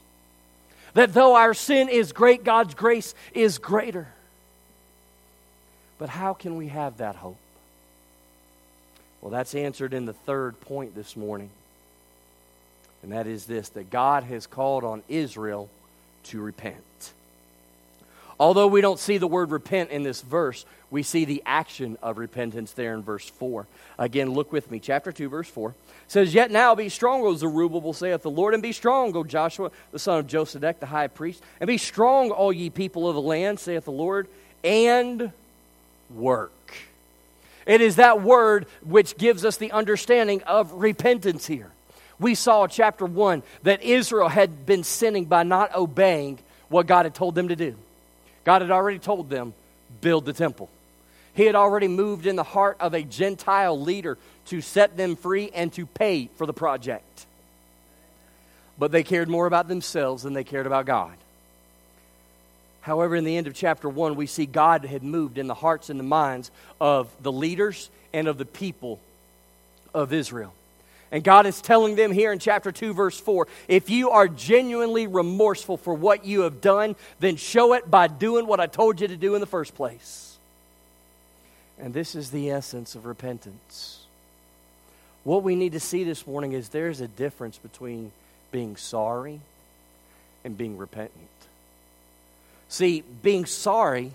That 0.96 1.14
though 1.14 1.36
our 1.36 1.54
sin 1.54 1.90
is 1.90 2.14
great, 2.14 2.44
God's 2.44 2.74
grace 2.74 3.14
is 3.34 3.60
greater. 3.60 4.08
But 5.98 6.10
how 6.10 6.34
can 6.34 6.58
we 6.58 6.68
have 6.68 6.98
that 6.98 7.16
hope? 7.16 7.38
Well, 9.22 9.32
that's 9.32 9.56
answered 9.56 9.94
in 9.94 10.06
the 10.06 10.14
third 10.14 10.60
point 10.62 10.96
this 10.96 11.16
morning. 11.16 11.50
And 13.02 13.12
that 13.12 13.28
is 13.28 13.46
this 13.46 13.70
that 13.70 13.90
God 13.90 14.24
has 14.24 14.48
called 14.48 14.84
on 14.84 15.04
Israel 15.08 15.70
to 16.26 16.42
repent. 16.42 17.14
Although 18.40 18.68
we 18.68 18.82
don't 18.82 19.00
see 19.00 19.18
the 19.18 19.28
word 19.28 19.52
repent 19.52 19.92
in 19.92 20.04
this 20.04 20.22
verse, 20.22 20.66
we 20.92 21.04
see 21.04 21.24
the 21.24 21.42
action 21.46 21.98
of 22.04 22.18
repentance 22.18 22.74
there 22.74 22.94
in 22.94 23.02
verse 23.02 23.30
4. 23.30 23.66
Again, 23.98 24.34
look 24.34 24.52
with 24.52 24.70
me. 24.70 24.80
Chapter 24.80 25.12
2, 25.12 25.30
verse 25.30 25.48
4 25.48 25.74
says, 26.08 26.34
Yet 26.34 26.52
now 26.52 26.76
be 26.76 26.90
strong, 26.90 27.22
O 27.22 27.34
Zerubbabel, 27.36 27.94
saith 27.94 28.24
the 28.24 28.30
Lord, 28.30 28.54
and 28.54 28.62
be 28.62 28.74
strong, 28.74 29.16
O 29.16 29.24
Joshua, 29.24 29.72
the 29.92 30.00
son 30.00 30.20
of 30.20 30.28
Josedech, 30.28 30.80
the 30.80 30.86
high 30.86 31.08
priest, 31.08 31.42
and 31.60 31.68
be 31.68 31.78
strong, 31.78 32.32
all 32.32 32.52
ye 32.52 32.70
people 32.70 33.08
of 33.08 33.16
the 33.16 33.22
land, 33.22 33.60
saith 33.60 33.86
the 33.86 33.92
Lord, 33.92 34.28
and 34.64 35.32
work. 36.14 36.52
It 37.66 37.82
is 37.82 37.96
that 37.96 38.22
word 38.22 38.68
which 38.84 39.18
gives 39.18 39.44
us 39.44 39.58
the 39.58 39.72
understanding 39.72 40.44
of 40.44 40.72
repentance 40.74 41.46
here. 41.48 41.72
We 42.20 42.36
saw 42.36 42.68
chapter 42.68 43.06
1 43.06 43.44
that 43.64 43.84
Israel 43.84 44.30
had 44.30 44.66
been 44.66 44.84
sinning 44.84 45.26
by 45.26 45.44
not 45.44 45.76
obeying 45.76 46.40
what 46.70 46.88
God 46.88 47.06
had 47.06 47.16
told 47.16 47.36
them 47.36 47.50
to 47.50 47.56
do. 47.56 47.76
God 48.44 48.62
had 48.62 48.72
already 48.72 49.00
told 49.00 49.30
them, 49.30 49.54
build 50.02 50.26
the 50.26 50.34
temple. 50.34 50.70
He 51.34 51.46
had 51.46 51.56
already 51.56 51.88
moved 51.88 52.26
in 52.28 52.36
the 52.36 52.44
heart 52.44 52.78
of 52.80 52.94
a 52.94 53.02
Gentile 53.02 53.80
leader 53.80 54.18
to 54.46 54.62
set 54.62 54.96
them 54.96 55.16
free 55.16 55.52
and 55.54 55.74
to 55.74 55.86
pay 55.86 56.30
for 56.36 56.46
the 56.46 56.54
project. 56.54 57.26
But 58.78 58.92
they 58.92 59.04
cared 59.04 59.30
more 59.30 59.48
about 59.48 59.68
themselves 59.68 60.24
than 60.24 60.34
they 60.34 60.44
cared 60.44 60.68
about 60.68 60.86
God. 60.86 61.16
However, 62.86 63.16
in 63.16 63.24
the 63.24 63.36
end 63.36 63.48
of 63.48 63.56
chapter 63.56 63.90
1, 63.90 64.14
we 64.14 64.28
see 64.28 64.46
God 64.46 64.86
had 64.86 65.02
moved 65.02 65.40
in 65.40 65.48
the 65.48 65.56
hearts 65.56 65.90
and 65.90 66.00
the 66.00 66.04
minds 66.04 66.52
of 66.80 67.10
the 67.20 67.32
leaders 67.32 67.90
and 68.14 68.28
of 68.28 68.38
the 68.38 68.46
people 68.46 69.00
of 69.92 70.14
Israel. 70.14 70.54
And 71.12 71.24
God 71.24 71.48
is 71.48 71.64
telling 71.64 71.96
them 71.96 72.12
here 72.12 72.32
in 72.32 72.38
chapter 72.38 72.72
2, 72.72 72.94
verse 72.94 73.20
4 73.20 73.48
if 73.68 73.90
you 73.90 74.12
are 74.12 74.28
genuinely 74.28 75.08
remorseful 75.08 75.78
for 75.78 75.96
what 75.96 76.26
you 76.26 76.42
have 76.42 76.62
done, 76.62 76.96
then 77.20 77.38
show 77.38 77.74
it 77.74 77.90
by 77.90 78.06
doing 78.06 78.46
what 78.46 78.60
I 78.60 78.68
told 78.68 79.02
you 79.02 79.08
to 79.08 79.18
do 79.18 79.34
in 79.34 79.42
the 79.42 79.48
first 79.48 79.74
place. 79.74 80.38
And 81.80 81.92
this 81.92 82.14
is 82.14 82.30
the 82.30 82.52
essence 82.52 82.94
of 82.94 83.08
repentance. 83.08 84.04
What 85.24 85.42
we 85.42 85.56
need 85.56 85.72
to 85.72 85.80
see 85.80 86.04
this 86.04 86.28
morning 86.28 86.52
is 86.52 86.70
there's 86.70 87.02
a 87.02 87.08
difference 87.08 87.58
between 87.58 88.12
being 88.52 88.76
sorry 88.76 89.42
and 90.44 90.56
being 90.56 90.78
repentant. 90.78 91.30
See, 92.70 93.04
being 93.22 93.46
sorry 93.46 94.12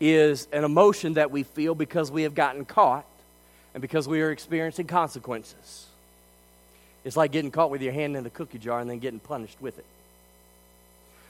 is 0.00 0.48
an 0.52 0.64
emotion 0.64 1.14
that 1.14 1.30
we 1.30 1.42
feel 1.42 1.74
because 1.74 2.10
we 2.10 2.22
have 2.22 2.34
gotten 2.34 2.64
caught 2.64 3.04
and 3.74 3.80
because 3.80 4.08
we 4.08 4.22
are 4.22 4.30
experiencing 4.30 4.86
consequences. 4.86 5.86
It's 7.04 7.16
like 7.16 7.32
getting 7.32 7.50
caught 7.50 7.70
with 7.70 7.82
your 7.82 7.92
hand 7.92 8.16
in 8.16 8.24
the 8.24 8.30
cookie 8.30 8.58
jar 8.58 8.80
and 8.80 8.90
then 8.90 8.98
getting 8.98 9.20
punished 9.20 9.56
with 9.60 9.78
it. 9.78 9.84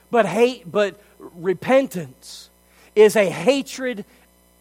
But 0.09 0.25
hate, 0.25 0.69
but 0.69 0.99
repentance 1.19 2.49
is 2.95 3.15
a 3.15 3.29
hatred 3.29 4.03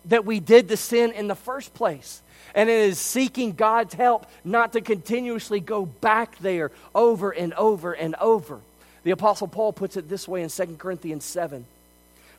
that 0.07 0.25
we 0.25 0.40
did 0.40 0.69
the 0.69 0.77
sin 0.77 1.12
in 1.12 1.29
the 1.29 1.35
first 1.35 1.75
place. 1.75 2.23
And 2.55 2.69
it 2.69 2.79
is 2.79 2.99
seeking 2.99 3.53
God's 3.53 3.95
help 3.95 4.27
not 4.45 4.73
to 4.73 4.81
continuously 4.81 5.61
go 5.61 5.87
back 5.87 6.38
there 6.38 6.71
over 6.95 7.31
and 7.31 7.53
over 7.55 7.93
and 7.93 8.14
over. 8.16 8.61
The 9.02 9.12
Apostle 9.12 9.48
Paul 9.48 9.72
puts 9.72 9.96
it 9.96 10.08
this 10.08 10.28
way 10.28 10.42
in 10.42 10.48
2 10.48 10.76
Corinthians 10.78 11.24
7 11.24 11.64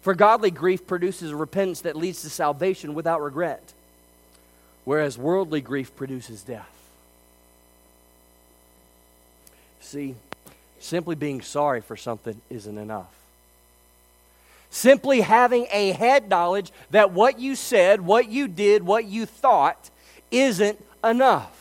For 0.01 0.13
godly 0.13 0.51
grief 0.51 0.85
produces 0.85 1.33
repentance 1.33 1.81
that 1.81 1.95
leads 1.95 2.21
to 2.21 2.29
salvation 2.29 2.93
without 2.93 3.21
regret 3.21 3.73
whereas 4.85 5.17
worldly 5.17 5.61
grief 5.61 5.95
produces 5.95 6.41
death. 6.41 6.67
See, 9.79 10.15
simply 10.79 11.15
being 11.15 11.41
sorry 11.41 11.81
for 11.81 11.95
something 11.95 12.39
isn't 12.49 12.77
enough. 12.77 13.13
Simply 14.69 15.21
having 15.21 15.67
a 15.71 15.91
head 15.91 16.29
knowledge 16.29 16.71
that 16.91 17.11
what 17.11 17.39
you 17.39 17.55
said, 17.55 18.01
what 18.01 18.29
you 18.29 18.47
did, 18.47 18.83
what 18.83 19.05
you 19.05 19.25
thought 19.25 19.89
isn't 20.31 20.83
enough. 21.03 21.57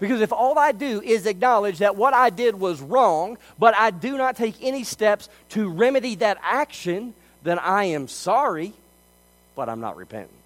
Because 0.00 0.20
if 0.20 0.32
all 0.32 0.58
I 0.58 0.72
do 0.72 1.00
is 1.02 1.26
acknowledge 1.26 1.78
that 1.78 1.94
what 1.94 2.14
I 2.14 2.30
did 2.30 2.58
was 2.58 2.80
wrong, 2.80 3.38
but 3.58 3.74
I 3.76 3.90
do 3.90 4.16
not 4.16 4.34
take 4.36 4.56
any 4.62 4.82
steps 4.82 5.28
to 5.50 5.68
remedy 5.68 6.16
that 6.16 6.38
action, 6.42 7.14
then 7.44 7.58
I 7.58 7.84
am 7.84 8.08
sorry, 8.08 8.72
but 9.54 9.68
I'm 9.68 9.80
not 9.80 9.96
repentant 9.96 10.40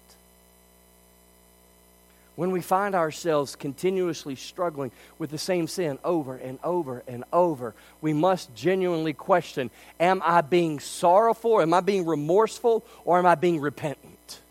when 2.35 2.51
we 2.51 2.61
find 2.61 2.95
ourselves 2.95 3.55
continuously 3.55 4.35
struggling 4.35 4.91
with 5.17 5.31
the 5.31 5.37
same 5.37 5.67
sin 5.67 5.97
over 6.03 6.35
and 6.35 6.59
over 6.63 7.03
and 7.07 7.23
over, 7.31 7.73
we 8.01 8.13
must 8.13 8.53
genuinely 8.55 9.13
question 9.13 9.69
Am 9.99 10.21
I 10.23 10.41
being 10.41 10.79
sorrowful? 10.79 11.61
Am 11.61 11.73
I 11.73 11.79
being 11.79 12.05
remorseful? 12.05 12.83
Or 13.05 13.17
am 13.17 13.25
I 13.25 13.35
being 13.35 13.59
repentant? 13.59 14.41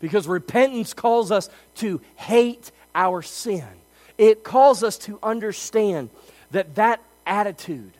Because 0.00 0.28
repentance 0.28 0.94
calls 0.94 1.30
us 1.32 1.50
to 1.76 2.00
hate 2.16 2.70
our 2.94 3.22
sin, 3.22 3.66
it 4.16 4.44
calls 4.44 4.82
us 4.82 4.98
to 4.98 5.18
understand 5.22 6.10
that 6.50 6.74
that 6.76 7.00
attitude, 7.26 7.92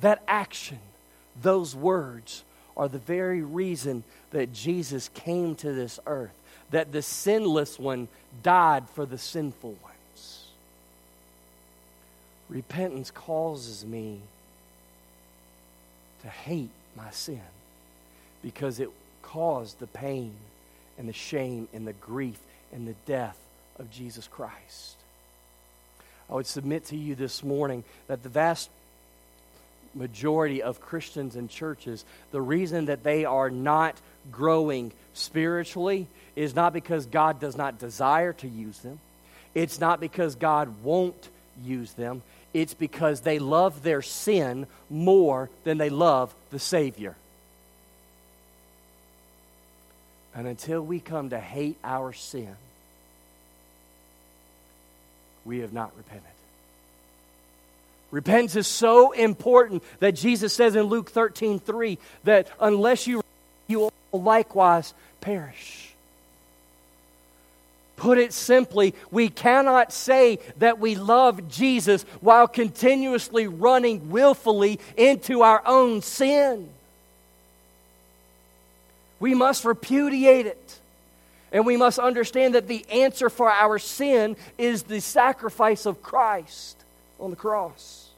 that 0.00 0.22
action, 0.28 0.78
those 1.42 1.74
words 1.74 2.44
are 2.76 2.88
the 2.88 2.98
very 2.98 3.42
reason 3.42 4.04
that 4.30 4.52
Jesus 4.52 5.08
came 5.14 5.54
to 5.56 5.72
this 5.72 5.98
earth, 6.06 6.34
that 6.70 6.92
the 6.92 7.02
sinless 7.02 7.78
one 7.78 8.08
died 8.42 8.88
for 8.90 9.06
the 9.06 9.18
sinful 9.18 9.76
ones. 9.82 10.44
Repentance 12.48 13.10
causes 13.10 13.84
me 13.84 14.20
to 16.22 16.28
hate 16.28 16.70
my 16.96 17.10
sin 17.10 17.40
because 18.42 18.78
it 18.78 18.90
caused 19.22 19.78
the 19.80 19.86
pain 19.86 20.32
and 20.98 21.08
the 21.08 21.12
shame 21.12 21.68
and 21.72 21.86
the 21.86 21.92
grief 21.92 22.38
and 22.72 22.86
the 22.86 22.94
death 23.06 23.38
of 23.78 23.90
Jesus 23.90 24.26
Christ. 24.28 24.96
I 26.30 26.34
would 26.34 26.46
submit 26.46 26.86
to 26.86 26.96
you 26.96 27.14
this 27.14 27.44
morning 27.44 27.84
that 28.08 28.22
the 28.22 28.28
vast 28.28 28.70
majority 29.94 30.62
of 30.62 30.80
Christians 30.80 31.36
and 31.36 31.48
churches, 31.48 32.04
the 32.30 32.40
reason 32.40 32.86
that 32.86 33.02
they 33.02 33.24
are 33.24 33.50
not 33.50 33.96
growing 34.30 34.92
spiritually 35.14 36.06
is 36.34 36.54
not 36.54 36.72
because 36.72 37.06
God 37.06 37.40
does 37.40 37.56
not 37.56 37.78
desire 37.78 38.32
to 38.34 38.48
use 38.48 38.78
them. 38.80 38.98
It's 39.54 39.80
not 39.80 40.00
because 40.00 40.34
God 40.34 40.82
won't 40.82 41.28
use 41.64 41.92
them. 41.94 42.22
It's 42.52 42.74
because 42.74 43.20
they 43.20 43.38
love 43.38 43.82
their 43.82 44.02
sin 44.02 44.66
more 44.90 45.48
than 45.64 45.78
they 45.78 45.90
love 45.90 46.34
the 46.50 46.58
Savior. 46.58 47.16
And 50.36 50.46
until 50.46 50.82
we 50.82 51.00
come 51.00 51.30
to 51.30 51.40
hate 51.40 51.78
our 51.82 52.12
sin, 52.12 52.54
we 55.46 55.60
have 55.60 55.72
not 55.72 55.92
repented. 55.96 56.24
Repentance 58.10 58.54
is 58.54 58.66
so 58.66 59.12
important 59.12 59.82
that 60.00 60.12
Jesus 60.12 60.52
says 60.52 60.76
in 60.76 60.84
Luke 60.84 61.10
13 61.10 61.58
3 61.58 61.98
that 62.24 62.48
unless 62.60 63.06
you 63.06 63.22
you 63.66 63.78
will 63.78 63.92
likewise 64.12 64.92
perish. 65.22 65.94
Put 67.96 68.18
it 68.18 68.34
simply, 68.34 68.94
we 69.10 69.30
cannot 69.30 69.90
say 69.90 70.38
that 70.58 70.78
we 70.78 70.96
love 70.96 71.48
Jesus 71.48 72.02
while 72.20 72.46
continuously 72.46 73.46
running 73.46 74.10
willfully 74.10 74.80
into 74.98 75.40
our 75.40 75.62
own 75.64 76.02
sin. 76.02 76.68
We 79.20 79.34
must 79.34 79.64
repudiate 79.64 80.46
it. 80.46 80.78
And 81.52 81.64
we 81.64 81.76
must 81.76 81.98
understand 81.98 82.54
that 82.54 82.68
the 82.68 82.84
answer 82.90 83.30
for 83.30 83.50
our 83.50 83.78
sin 83.78 84.36
is 84.58 84.82
the 84.82 85.00
sacrifice 85.00 85.86
of 85.86 86.02
Christ 86.02 86.76
on 87.18 87.30
the 87.30 87.36
cross. 87.36 88.10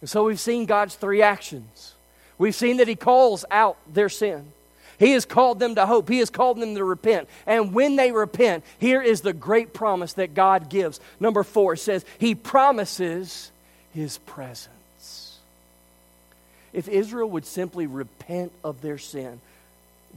And 0.00 0.08
so 0.08 0.24
we've 0.24 0.40
seen 0.40 0.64
God's 0.64 0.94
three 0.94 1.22
actions. 1.22 1.94
We've 2.38 2.54
seen 2.54 2.78
that 2.78 2.88
He 2.88 2.96
calls 2.96 3.44
out 3.50 3.76
their 3.92 4.08
sin. 4.08 4.52
He 4.98 5.12
has 5.12 5.24
called 5.24 5.58
them 5.58 5.74
to 5.74 5.86
hope. 5.86 6.08
He 6.08 6.18
has 6.18 6.30
called 6.30 6.60
them 6.60 6.74
to 6.74 6.84
repent. 6.84 7.28
And 7.46 7.72
when 7.72 7.96
they 7.96 8.12
repent, 8.12 8.64
here 8.78 9.02
is 9.02 9.22
the 9.22 9.32
great 9.32 9.72
promise 9.72 10.12
that 10.14 10.34
God 10.34 10.68
gives. 10.68 11.00
Number 11.18 11.42
four 11.42 11.76
says, 11.76 12.04
He 12.18 12.34
promises 12.34 13.50
His 13.92 14.18
presence. 14.18 14.79
If 16.72 16.88
Israel 16.88 17.28
would 17.30 17.46
simply 17.46 17.86
repent 17.86 18.52
of 18.62 18.80
their 18.80 18.98
sin, 18.98 19.40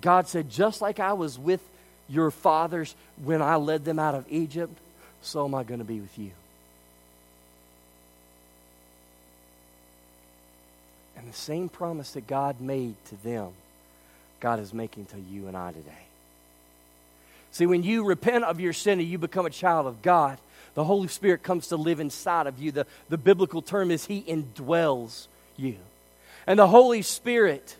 God 0.01 0.27
said, 0.27 0.49
just 0.49 0.81
like 0.81 0.99
I 0.99 1.13
was 1.13 1.37
with 1.39 1.61
your 2.09 2.31
fathers 2.31 2.95
when 3.23 3.41
I 3.41 3.55
led 3.55 3.85
them 3.85 3.99
out 3.99 4.15
of 4.15 4.25
Egypt, 4.29 4.73
so 5.21 5.45
am 5.45 5.55
I 5.55 5.63
going 5.63 5.79
to 5.79 5.85
be 5.85 5.99
with 5.99 6.17
you. 6.17 6.31
And 11.17 11.27
the 11.27 11.35
same 11.35 11.69
promise 11.69 12.11
that 12.11 12.27
God 12.27 12.59
made 12.59 12.95
to 13.05 13.23
them, 13.23 13.49
God 14.39 14.59
is 14.59 14.73
making 14.73 15.05
to 15.07 15.19
you 15.19 15.47
and 15.47 15.55
I 15.55 15.71
today. 15.71 15.91
See, 17.51 17.65
when 17.65 17.83
you 17.83 18.03
repent 18.03 18.43
of 18.43 18.59
your 18.59 18.73
sin 18.73 18.99
and 18.99 19.07
you 19.07 19.17
become 19.17 19.45
a 19.45 19.51
child 19.51 19.87
of 19.87 20.01
God, 20.01 20.37
the 20.73 20.83
Holy 20.83 21.07
Spirit 21.07 21.43
comes 21.43 21.67
to 21.67 21.77
live 21.77 21.99
inside 21.99 22.47
of 22.47 22.59
you. 22.59 22.71
The, 22.71 22.87
the 23.09 23.17
biblical 23.17 23.61
term 23.61 23.91
is 23.91 24.05
He 24.05 24.23
indwells 24.23 25.27
you. 25.55 25.77
And 26.45 26.59
the 26.59 26.67
Holy 26.67 27.01
Spirit, 27.01 27.75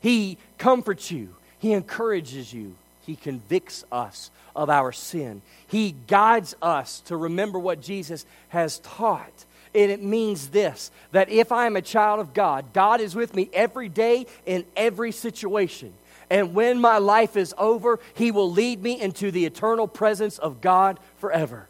He 0.00 0.38
comforts 0.58 1.10
you, 1.10 1.34
He 1.58 1.72
encourages 1.72 2.52
you, 2.52 2.74
He 3.06 3.16
convicts 3.16 3.84
us 3.90 4.30
of 4.54 4.70
our 4.70 4.92
sin. 4.92 5.42
He 5.66 5.94
guides 6.06 6.54
us 6.62 7.00
to 7.06 7.16
remember 7.16 7.58
what 7.58 7.80
Jesus 7.80 8.24
has 8.50 8.78
taught. 8.80 9.44
And 9.74 9.90
it 9.90 10.02
means 10.02 10.48
this 10.48 10.90
that 11.12 11.28
if 11.28 11.50
I 11.50 11.66
am 11.66 11.76
a 11.76 11.82
child 11.82 12.20
of 12.20 12.34
God, 12.34 12.72
God 12.72 13.00
is 13.00 13.14
with 13.14 13.34
me 13.34 13.50
every 13.52 13.88
day 13.88 14.26
in 14.46 14.64
every 14.76 15.12
situation. 15.12 15.92
And 16.30 16.54
when 16.54 16.80
my 16.80 16.98
life 16.98 17.36
is 17.36 17.54
over, 17.58 17.98
He 18.14 18.30
will 18.30 18.50
lead 18.50 18.82
me 18.82 19.00
into 19.00 19.30
the 19.30 19.44
eternal 19.44 19.88
presence 19.88 20.38
of 20.38 20.60
God 20.60 20.98
forever. 21.18 21.66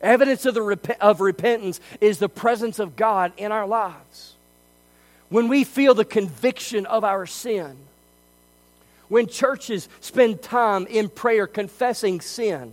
Evidence 0.00 0.44
of, 0.44 0.54
the 0.54 0.96
of 1.00 1.20
repentance 1.20 1.80
is 2.00 2.18
the 2.18 2.28
presence 2.28 2.78
of 2.78 2.94
God 2.94 3.32
in 3.36 3.52
our 3.52 3.66
lives. 3.66 4.33
When 5.34 5.48
we 5.48 5.64
feel 5.64 5.94
the 5.94 6.04
conviction 6.04 6.86
of 6.86 7.02
our 7.02 7.26
sin, 7.26 7.76
when 9.08 9.26
churches 9.26 9.88
spend 9.98 10.42
time 10.42 10.86
in 10.86 11.08
prayer 11.08 11.48
confessing 11.48 12.20
sin, 12.20 12.72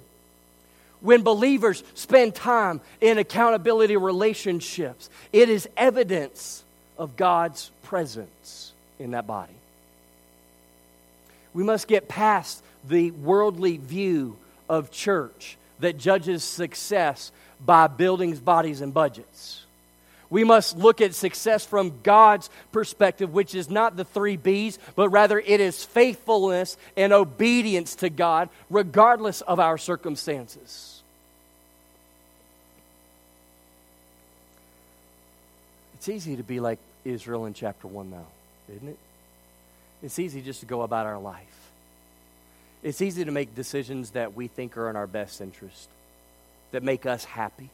when 0.99 1.23
believers 1.23 1.83
spend 1.95 2.35
time 2.35 2.79
in 3.01 3.17
accountability 3.17 3.97
relationships, 3.97 5.09
it 5.33 5.49
is 5.49 5.67
evidence 5.75 6.63
of 6.99 7.17
God's 7.17 7.71
presence 7.81 8.73
in 8.99 9.09
that 9.09 9.25
body. 9.25 9.55
We 11.55 11.63
must 11.63 11.87
get 11.87 12.07
past 12.07 12.61
the 12.87 13.09
worldly 13.09 13.77
view 13.77 14.37
of 14.69 14.91
church 14.91 15.57
that 15.79 15.97
judges 15.97 16.43
success 16.43 17.31
by 17.59 17.87
buildings, 17.87 18.39
bodies, 18.39 18.81
and 18.81 18.93
budgets. 18.93 19.65
We 20.31 20.45
must 20.45 20.77
look 20.77 21.01
at 21.01 21.13
success 21.13 21.65
from 21.65 21.99
God's 22.03 22.49
perspective, 22.71 23.33
which 23.33 23.53
is 23.53 23.69
not 23.69 23.97
the 23.97 24.05
three 24.05 24.37
B's, 24.37 24.79
but 24.95 25.09
rather 25.09 25.37
it 25.37 25.59
is 25.59 25.83
faithfulness 25.83 26.77
and 26.95 27.11
obedience 27.11 27.95
to 27.95 28.09
God, 28.09 28.47
regardless 28.69 29.41
of 29.41 29.59
our 29.59 29.77
circumstances. 29.77 31.03
It's 35.95 36.07
easy 36.07 36.37
to 36.37 36.43
be 36.43 36.61
like 36.61 36.79
Israel 37.03 37.45
in 37.45 37.53
chapter 37.53 37.87
1 37.87 38.09
now, 38.09 38.25
isn't 38.73 38.87
it? 38.87 38.97
It's 40.01 40.17
easy 40.17 40.41
just 40.41 40.61
to 40.61 40.65
go 40.65 40.81
about 40.81 41.07
our 41.07 41.19
life. 41.19 41.69
It's 42.83 43.01
easy 43.01 43.25
to 43.25 43.31
make 43.31 43.53
decisions 43.53 44.11
that 44.11 44.33
we 44.33 44.47
think 44.47 44.77
are 44.77 44.89
in 44.89 44.95
our 44.95 45.07
best 45.07 45.41
interest, 45.41 45.89
that 46.71 46.83
make 46.83 47.05
us 47.05 47.25
happy. 47.25 47.69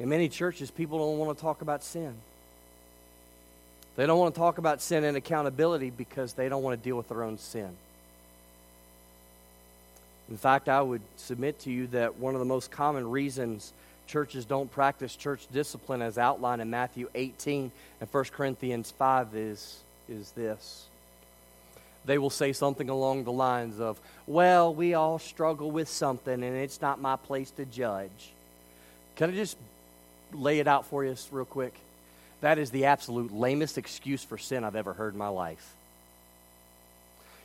In 0.00 0.08
many 0.08 0.30
churches, 0.30 0.70
people 0.70 0.98
don't 0.98 1.18
want 1.18 1.36
to 1.36 1.40
talk 1.40 1.60
about 1.60 1.84
sin. 1.84 2.14
They 3.96 4.06
don't 4.06 4.18
want 4.18 4.34
to 4.34 4.38
talk 4.38 4.56
about 4.56 4.80
sin 4.80 5.04
and 5.04 5.14
accountability 5.14 5.90
because 5.90 6.32
they 6.32 6.48
don't 6.48 6.62
want 6.62 6.80
to 6.80 6.82
deal 6.82 6.96
with 6.96 7.08
their 7.08 7.22
own 7.22 7.36
sin. 7.36 7.68
In 10.30 10.38
fact, 10.38 10.70
I 10.70 10.80
would 10.80 11.02
submit 11.16 11.60
to 11.60 11.70
you 11.70 11.86
that 11.88 12.16
one 12.16 12.34
of 12.34 12.38
the 12.38 12.46
most 12.46 12.70
common 12.70 13.10
reasons 13.10 13.74
churches 14.06 14.46
don't 14.46 14.72
practice 14.72 15.14
church 15.14 15.46
discipline 15.52 16.00
as 16.00 16.16
outlined 16.16 16.62
in 16.62 16.70
Matthew 16.70 17.10
18 17.14 17.70
and 18.00 18.08
1 18.10 18.24
Corinthians 18.32 18.90
5 18.92 19.36
is, 19.36 19.80
is 20.08 20.30
this. 20.32 20.86
They 22.06 22.16
will 22.16 22.30
say 22.30 22.54
something 22.54 22.88
along 22.88 23.24
the 23.24 23.32
lines 23.32 23.78
of, 23.80 24.00
Well, 24.26 24.74
we 24.74 24.94
all 24.94 25.18
struggle 25.18 25.70
with 25.70 25.90
something, 25.90 26.42
and 26.42 26.56
it's 26.56 26.80
not 26.80 27.02
my 27.02 27.16
place 27.16 27.50
to 27.52 27.66
judge. 27.66 28.32
Can 29.16 29.30
I 29.30 29.34
just 29.34 29.58
lay 30.34 30.58
it 30.58 30.68
out 30.68 30.86
for 30.86 31.04
you 31.04 31.14
real 31.30 31.44
quick? 31.44 31.74
That 32.40 32.58
is 32.58 32.70
the 32.70 32.86
absolute 32.86 33.32
lamest 33.32 33.78
excuse 33.78 34.24
for 34.24 34.38
sin 34.38 34.64
I've 34.64 34.76
ever 34.76 34.92
heard 34.92 35.12
in 35.12 35.18
my 35.18 35.28
life. 35.28 35.74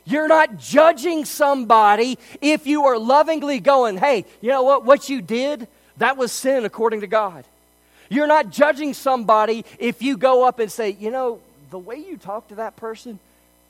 You're 0.04 0.28
not 0.28 0.58
judging 0.58 1.24
somebody 1.24 2.18
if 2.40 2.66
you 2.66 2.86
are 2.86 2.96
lovingly 2.96 3.58
going, 3.58 3.98
hey, 3.98 4.24
you 4.40 4.50
know 4.50 4.62
what? 4.62 4.84
What 4.84 5.08
you 5.08 5.20
did, 5.20 5.66
that 5.98 6.16
was 6.16 6.30
sin 6.30 6.64
according 6.64 7.00
to 7.00 7.08
God. 7.08 7.44
You're 8.08 8.28
not 8.28 8.50
judging 8.50 8.94
somebody 8.94 9.64
if 9.78 10.02
you 10.02 10.16
go 10.16 10.46
up 10.46 10.60
and 10.60 10.70
say, 10.70 10.90
you 10.90 11.10
know, 11.10 11.40
the 11.70 11.78
way 11.78 11.96
you 11.96 12.16
talk 12.16 12.48
to 12.48 12.56
that 12.56 12.76
person, 12.76 13.18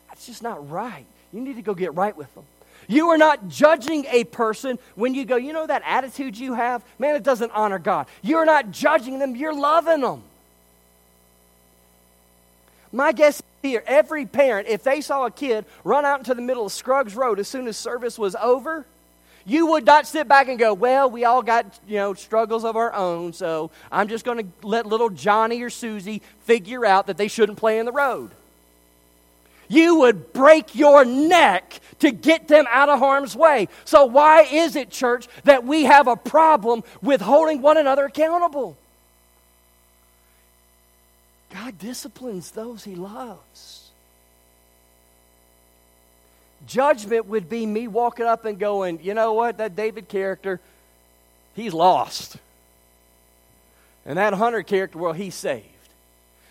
that's 0.09 0.27
just 0.27 0.43
not 0.43 0.71
right. 0.71 1.07
You 1.33 1.41
need 1.41 1.57
to 1.57 1.63
go 1.63 1.75
get 1.75 1.95
right 1.95 2.15
with 2.15 2.33
them. 2.35 2.45
You 2.89 3.09
are 3.09 3.19
not 3.19 3.49
judging 3.49 4.05
a 4.07 4.25
person 4.25 4.79
when 4.95 5.15
you 5.15 5.25
go, 5.25 5.37
you 5.37 5.53
know, 5.53 5.67
that 5.67 5.83
attitude 5.85 6.39
you 6.39 6.55
have, 6.55 6.85
man, 6.99 7.17
it 7.17 7.23
doesn't 7.23 7.51
honor 7.53 7.79
God. 7.79 8.07
You're 8.23 8.45
not 8.45 8.71
judging 8.71 9.19
them, 9.19 9.37
you're 9.37 9.55
loving 9.55 10.03
them. 10.03 10.23
My 12.93 13.13
guess 13.13 13.43
here, 13.63 13.83
every 13.87 14.27
parent, 14.27 14.69
if 14.69 14.85
they 14.85 15.01
saw 15.01 15.27
a 15.27 15.31
kid 15.31 15.65
run 15.85 16.05
out 16.05 16.21
into 16.21 16.35
the 16.35 16.43
middle 16.43 16.67
of 16.67 16.73
Scruggs 16.73 17.17
Road 17.17 17.41
as 17.41 17.49
soon 17.49 17.67
as 17.67 17.77
service 17.77 18.19
was 18.19 18.37
over, 18.37 18.87
You 19.49 19.69
would 19.69 19.87
not 19.87 20.09
sit 20.09 20.27
back 20.27 20.49
and 20.49 20.59
go, 20.59 20.75
Well, 20.75 21.09
we 21.09 21.25
all 21.25 21.41
got, 21.41 21.79
you 21.87 21.97
know, 21.97 22.15
struggles 22.15 22.65
of 22.65 22.75
our 22.77 22.93
own, 22.93 23.33
so 23.33 23.71
I'm 23.93 24.09
just 24.09 24.25
going 24.25 24.39
to 24.39 24.67
let 24.67 24.87
little 24.87 25.09
Johnny 25.09 25.63
or 25.63 25.71
Susie 25.71 26.21
figure 26.41 26.85
out 26.85 27.07
that 27.07 27.17
they 27.17 27.29
shouldn't 27.29 27.57
play 27.57 27.79
in 27.79 27.87
the 27.87 27.93
road. 27.93 28.33
You 29.69 29.97
would 30.01 30.33
break 30.33 30.75
your 30.75 31.05
neck 31.05 31.81
to 32.01 32.11
get 32.11 32.49
them 32.49 32.67
out 32.71 32.89
of 32.89 32.99
harm's 32.99 33.35
way. 33.35 33.69
So, 33.85 34.05
why 34.05 34.43
is 34.43 34.77
it, 34.77 34.91
church, 34.91 35.29
that 35.45 35.65
we 35.65 35.85
have 35.85 36.07
a 36.07 36.17
problem 36.17 36.85
with 37.03 37.21
holding 37.21 37.63
one 37.63 37.77
another 37.77 38.07
accountable? 38.07 38.77
God 41.53 41.79
disciplines 41.79 42.51
those 42.51 42.85
he 42.85 42.95
loves. 42.95 43.91
Judgment 46.67 47.27
would 47.27 47.49
be 47.49 47.65
me 47.65 47.87
walking 47.87 48.27
up 48.27 48.45
and 48.45 48.59
going, 48.59 49.01
you 49.03 49.15
know 49.15 49.33
what, 49.33 49.59
that 49.59 49.77
David 49.77 50.09
character, 50.09 50.61
he's 51.55 51.73
lost. 51.73 52.37
And 54.05 54.19
that 54.19 54.35
Hunter 54.35 54.63
character, 54.63 54.99
well, 54.99 55.13
he's 55.13 55.35
saved. 55.35 55.67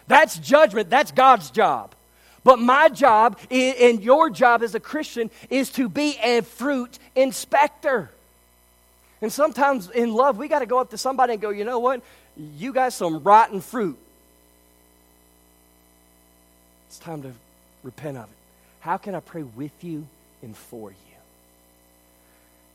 That's 0.07 0.37
judgment. 0.37 0.89
That's 0.89 1.11
God's 1.11 1.49
job. 1.49 1.94
But 2.45 2.59
my 2.59 2.89
job 2.89 3.39
and 3.49 4.03
your 4.03 4.29
job 4.29 4.61
as 4.61 4.75
a 4.75 4.79
Christian 4.79 5.31
is 5.49 5.71
to 5.71 5.89
be 5.89 6.15
a 6.23 6.41
fruit 6.41 6.99
inspector. 7.15 8.11
And 9.19 9.33
sometimes 9.33 9.89
in 9.89 10.13
love, 10.13 10.37
we 10.37 10.47
got 10.47 10.59
to 10.59 10.67
go 10.67 10.79
up 10.79 10.91
to 10.91 10.97
somebody 10.97 11.33
and 11.33 11.41
go, 11.41 11.49
you 11.49 11.65
know 11.65 11.79
what? 11.79 12.03
You 12.37 12.71
got 12.71 12.93
some 12.93 13.23
rotten 13.23 13.61
fruit. 13.61 13.97
It's 16.87 16.99
time 16.99 17.23
to 17.23 17.33
repent 17.81 18.17
of 18.17 18.25
it. 18.25 18.37
How 18.81 18.97
can 18.97 19.15
I 19.15 19.21
pray 19.21 19.41
with 19.41 19.83
you 19.83 20.07
and 20.43 20.55
for 20.55 20.91
you? 20.91 20.97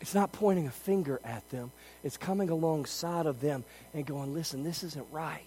It's 0.01 0.17
not 0.17 0.33
pointing 0.33 0.67
a 0.67 0.73
finger 0.73 1.21
at 1.25 1.49
them, 1.51 1.71
it's 2.03 2.17
coming 2.17 2.49
alongside 2.49 3.27
of 3.27 3.41
them 3.41 3.63
and 3.95 4.05
going, 4.05 4.35
listen, 4.35 4.65
this 4.65 4.83
isn't 4.83 5.07
right. 5.13 5.45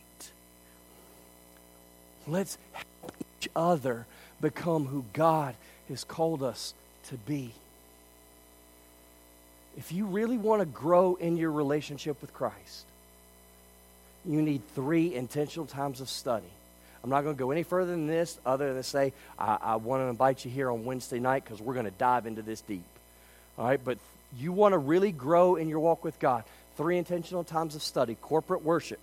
Let's 2.25 2.57
help 2.71 3.22
each 3.43 3.49
other 3.55 4.05
become 4.41 4.85
who 4.85 5.05
God 5.13 5.55
has 5.89 6.03
called 6.03 6.43
us 6.43 6.73
to 7.07 7.15
be. 7.15 7.51
If 9.77 9.91
you 9.91 10.05
really 10.05 10.37
want 10.37 10.61
to 10.61 10.65
grow 10.65 11.15
in 11.15 11.35
your 11.35 11.51
relationship 11.51 12.21
with 12.21 12.33
Christ, 12.33 12.85
you 14.25 14.41
need 14.41 14.61
three 14.75 15.13
intentional 15.15 15.65
times 15.65 15.99
of 15.99 16.09
study. 16.09 16.45
I'm 17.03 17.09
not 17.09 17.23
going 17.23 17.35
to 17.35 17.39
go 17.39 17.51
any 17.51 17.63
further 17.63 17.91
than 17.91 18.07
this, 18.07 18.37
other 18.45 18.67
than 18.67 18.77
to 18.77 18.83
say, 18.83 19.11
I, 19.37 19.57
I 19.61 19.75
want 19.75 20.01
to 20.01 20.05
invite 20.07 20.45
you 20.45 20.51
here 20.51 20.71
on 20.71 20.85
Wednesday 20.85 21.19
night 21.19 21.43
because 21.43 21.59
we're 21.59 21.73
going 21.73 21.85
to 21.85 21.91
dive 21.91 22.25
into 22.25 22.41
this 22.41 22.61
deep. 22.61 22.83
All 23.57 23.65
right, 23.65 23.83
but 23.83 23.97
you 24.37 24.53
want 24.53 24.73
to 24.73 24.77
really 24.77 25.11
grow 25.11 25.55
in 25.55 25.67
your 25.67 25.79
walk 25.79 26.03
with 26.03 26.17
God. 26.19 26.43
Three 26.77 26.97
intentional 26.97 27.43
times 27.43 27.75
of 27.75 27.83
study 27.83 28.15
corporate 28.21 28.63
worship. 28.63 28.99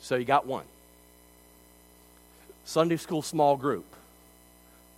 So 0.00 0.14
you 0.14 0.24
got 0.24 0.46
one. 0.46 0.64
Sunday 2.68 2.98
school 2.98 3.22
small 3.22 3.56
group. 3.56 3.86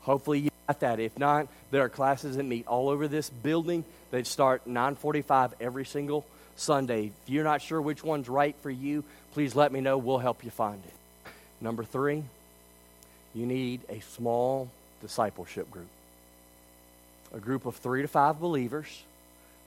Hopefully 0.01 0.41
you 0.41 0.51
got 0.67 0.81
that. 0.81 0.99
If 0.99 1.17
not, 1.17 1.47
there 1.71 1.83
are 1.83 1.89
classes 1.89 2.37
that 2.37 2.43
meet 2.43 2.67
all 2.67 2.89
over 2.89 3.07
this 3.07 3.31
building. 3.31 3.85
They 4.11 4.25
start 4.25 4.67
9:45 4.67 5.53
every 5.61 5.85
single 5.85 6.27
Sunday. 6.57 7.13
If 7.25 7.31
you're 7.31 7.45
not 7.45 7.63
sure 7.63 7.81
which 7.81 8.03
one's 8.03 8.29
right 8.29 8.57
for 8.61 8.71
you, 8.71 9.05
please 9.35 9.55
let 9.55 9.71
me 9.71 9.81
know. 9.81 9.99
We'll 9.99 10.19
help 10.19 10.43
you 10.43 10.51
find 10.51 10.83
it. 10.85 11.33
Number 11.61 11.85
three, 11.85 12.25
you 13.37 13.47
need 13.47 13.83
a 13.89 14.01
small 14.01 14.69
discipleship 15.01 15.71
group. 15.71 15.87
A 17.33 17.39
group 17.39 17.67
of 17.67 17.77
three 17.77 18.03
to 18.03 18.09
five 18.09 18.41
believers 18.41 19.05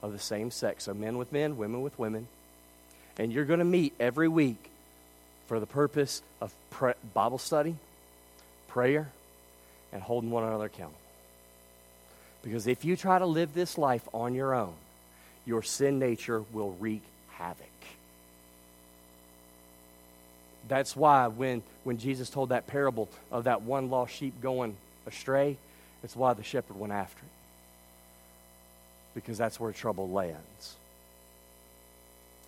of 0.01 0.11
the 0.11 0.19
same 0.19 0.51
sex, 0.51 0.83
so 0.83 0.93
men 0.93 1.17
with 1.17 1.31
men, 1.31 1.55
women 1.55 1.81
with 1.81 1.97
women. 1.97 2.27
And 3.17 3.31
you're 3.31 3.45
going 3.45 3.59
to 3.59 3.65
meet 3.65 3.93
every 3.97 4.27
week 4.27 4.69
for 5.47 5.61
the 5.61 5.65
purpose 5.65 6.21
of 6.41 6.53
Bible 7.13 7.37
study, 7.37 7.77
prayer, 8.73 9.07
and 9.91 10.01
holding 10.01 10.31
one 10.31 10.43
another 10.43 10.65
accountable. 10.65 10.97
Because 12.41 12.65
if 12.65 12.83
you 12.83 12.97
try 12.97 13.19
to 13.19 13.25
live 13.27 13.53
this 13.53 13.77
life 13.77 14.07
on 14.13 14.33
your 14.33 14.55
own, 14.55 14.73
your 15.45 15.61
sin 15.61 15.99
nature 15.99 16.43
will 16.51 16.75
wreak 16.79 17.03
havoc. 17.29 17.67
That's 20.67 20.95
why 20.95 21.27
when, 21.27 21.61
when 21.83 21.99
Jesus 21.99 22.31
told 22.31 22.49
that 22.49 22.65
parable 22.65 23.09
of 23.31 23.43
that 23.43 23.61
one 23.61 23.91
lost 23.91 24.15
sheep 24.15 24.41
going 24.41 24.75
astray, 25.05 25.57
it's 26.03 26.15
why 26.15 26.33
the 26.33 26.43
shepherd 26.43 26.77
went 26.77 26.93
after 26.93 27.19
it. 27.19 27.31
Because 29.13 29.37
that's 29.37 29.59
where 29.59 29.71
trouble 29.71 30.09
lands. 30.09 30.75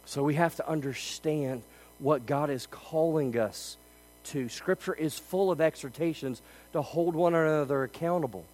So 0.05 0.23
we 0.23 0.35
have 0.35 0.55
to 0.55 0.67
understand 0.67 1.61
what 1.99 2.25
God 2.25 2.49
is 2.49 2.67
calling 2.67 3.37
us 3.37 3.77
to. 4.25 4.49
Scripture 4.49 4.93
is 4.93 5.17
full 5.17 5.51
of 5.51 5.61
exhortations 5.61 6.41
to 6.73 6.81
hold 6.81 7.15
one 7.15 7.33
another 7.33 7.83
accountable. 7.83 8.45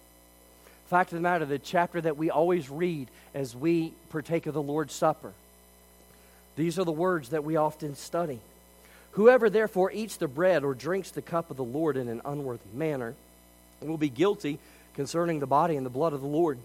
Fact 0.86 1.12
of 1.12 1.16
the 1.16 1.22
matter, 1.22 1.44
the 1.44 1.58
chapter 1.58 2.00
that 2.00 2.16
we 2.16 2.30
always 2.30 2.68
read 2.68 3.08
as 3.34 3.56
we 3.56 3.92
partake 4.10 4.46
of 4.46 4.54
the 4.54 4.62
Lord's 4.62 4.94
Supper, 4.94 5.32
these 6.56 6.78
are 6.78 6.84
the 6.84 6.92
words 6.92 7.30
that 7.30 7.44
we 7.44 7.56
often 7.56 7.96
study. 7.96 8.40
Whoever 9.12 9.48
therefore 9.50 9.90
eats 9.92 10.16
the 10.16 10.28
bread 10.28 10.64
or 10.64 10.74
drinks 10.74 11.10
the 11.10 11.22
cup 11.22 11.50
of 11.50 11.56
the 11.56 11.64
Lord 11.64 11.96
in 11.96 12.08
an 12.08 12.20
unworthy 12.24 12.62
manner 12.74 13.14
will 13.80 13.98
be 13.98 14.08
guilty 14.08 14.58
concerning 14.94 15.40
the 15.40 15.46
body 15.46 15.76
and 15.76 15.84
the 15.84 15.90
blood 15.90 16.12
of 16.12 16.20
the 16.20 16.26
Lord. 16.26 16.58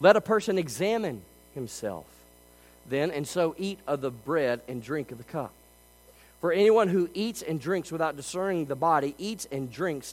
Let 0.00 0.16
a 0.16 0.20
person 0.20 0.58
examine 0.58 1.22
himself 1.54 2.06
then, 2.88 3.10
and 3.10 3.26
so 3.26 3.54
eat 3.58 3.78
of 3.86 4.00
the 4.00 4.10
bread 4.10 4.60
and 4.68 4.82
drink 4.82 5.12
of 5.12 5.18
the 5.18 5.24
cup. 5.24 5.52
For 6.42 6.52
anyone 6.52 6.88
who 6.88 7.08
eats 7.14 7.40
and 7.40 7.60
drinks 7.60 7.92
without 7.92 8.16
discerning 8.16 8.66
the 8.66 8.74
body 8.74 9.14
eats 9.16 9.46
and 9.52 9.72
drinks 9.72 10.12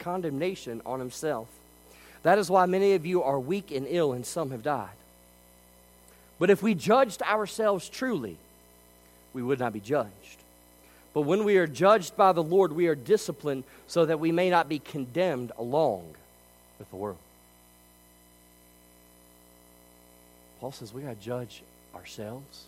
condemnation 0.00 0.82
on 0.84 0.98
himself. 0.98 1.46
That 2.24 2.38
is 2.38 2.50
why 2.50 2.66
many 2.66 2.94
of 2.94 3.06
you 3.06 3.22
are 3.22 3.38
weak 3.38 3.70
and 3.70 3.86
ill, 3.88 4.12
and 4.12 4.26
some 4.26 4.50
have 4.50 4.64
died. 4.64 4.90
But 6.40 6.50
if 6.50 6.60
we 6.60 6.74
judged 6.74 7.22
ourselves 7.22 7.88
truly, 7.88 8.36
we 9.32 9.42
would 9.42 9.60
not 9.60 9.72
be 9.72 9.78
judged. 9.78 10.10
But 11.14 11.22
when 11.22 11.44
we 11.44 11.56
are 11.56 11.68
judged 11.68 12.16
by 12.16 12.32
the 12.32 12.42
Lord, 12.42 12.72
we 12.72 12.88
are 12.88 12.96
disciplined 12.96 13.62
so 13.86 14.04
that 14.06 14.18
we 14.18 14.32
may 14.32 14.50
not 14.50 14.68
be 14.68 14.80
condemned 14.80 15.52
along 15.56 16.14
with 16.80 16.90
the 16.90 16.96
world. 16.96 17.18
Paul 20.60 20.72
says 20.72 20.92
we 20.92 21.02
got 21.02 21.16
to 21.16 21.24
judge 21.24 21.62
ourselves 21.94 22.64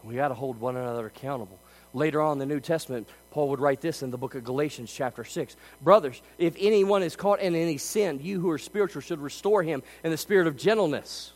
and 0.00 0.10
we 0.10 0.16
got 0.16 0.28
to 0.28 0.34
hold 0.34 0.58
one 0.60 0.76
another 0.76 1.06
accountable. 1.06 1.58
Later 1.96 2.20
on 2.20 2.32
in 2.34 2.38
the 2.40 2.54
New 2.54 2.60
Testament, 2.60 3.08
Paul 3.30 3.48
would 3.48 3.58
write 3.58 3.80
this 3.80 4.02
in 4.02 4.10
the 4.10 4.18
book 4.18 4.34
of 4.34 4.44
Galatians, 4.44 4.92
chapter 4.92 5.24
6. 5.24 5.56
Brothers, 5.80 6.20
if 6.36 6.54
anyone 6.60 7.02
is 7.02 7.16
caught 7.16 7.40
in 7.40 7.54
any 7.54 7.78
sin, 7.78 8.20
you 8.22 8.38
who 8.38 8.50
are 8.50 8.58
spiritual 8.58 9.00
should 9.00 9.18
restore 9.18 9.62
him 9.62 9.82
in 10.04 10.10
the 10.10 10.18
spirit 10.18 10.46
of 10.46 10.58
gentleness. 10.58 11.32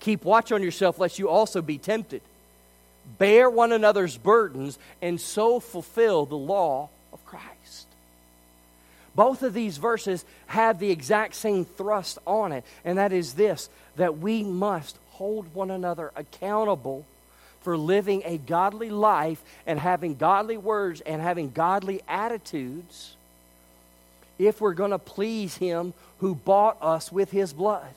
Keep 0.00 0.26
watch 0.26 0.52
on 0.52 0.62
yourself, 0.62 0.98
lest 0.98 1.18
you 1.18 1.30
also 1.30 1.62
be 1.62 1.78
tempted. 1.78 2.20
Bear 3.16 3.48
one 3.48 3.72
another's 3.72 4.18
burdens, 4.18 4.78
and 5.00 5.18
so 5.18 5.60
fulfill 5.60 6.26
the 6.26 6.36
law 6.36 6.90
of 7.10 7.24
Christ. 7.24 7.86
Both 9.14 9.42
of 9.42 9.54
these 9.54 9.78
verses 9.78 10.26
have 10.44 10.78
the 10.78 10.90
exact 10.90 11.36
same 11.36 11.64
thrust 11.64 12.18
on 12.26 12.52
it, 12.52 12.64
and 12.84 12.98
that 12.98 13.14
is 13.14 13.32
this 13.32 13.70
that 13.96 14.18
we 14.18 14.42
must 14.42 14.98
hold 15.12 15.54
one 15.54 15.70
another 15.70 16.12
accountable 16.16 17.06
for 17.62 17.76
living 17.76 18.22
a 18.24 18.38
godly 18.38 18.90
life 18.90 19.42
and 19.66 19.78
having 19.78 20.14
godly 20.14 20.56
words 20.56 21.00
and 21.00 21.22
having 21.22 21.50
godly 21.50 22.02
attitudes 22.08 23.16
if 24.38 24.60
we're 24.60 24.74
going 24.74 24.90
to 24.90 24.98
please 24.98 25.56
Him 25.56 25.94
who 26.18 26.34
bought 26.34 26.76
us 26.80 27.10
with 27.10 27.30
His 27.30 27.52
blood. 27.52 27.94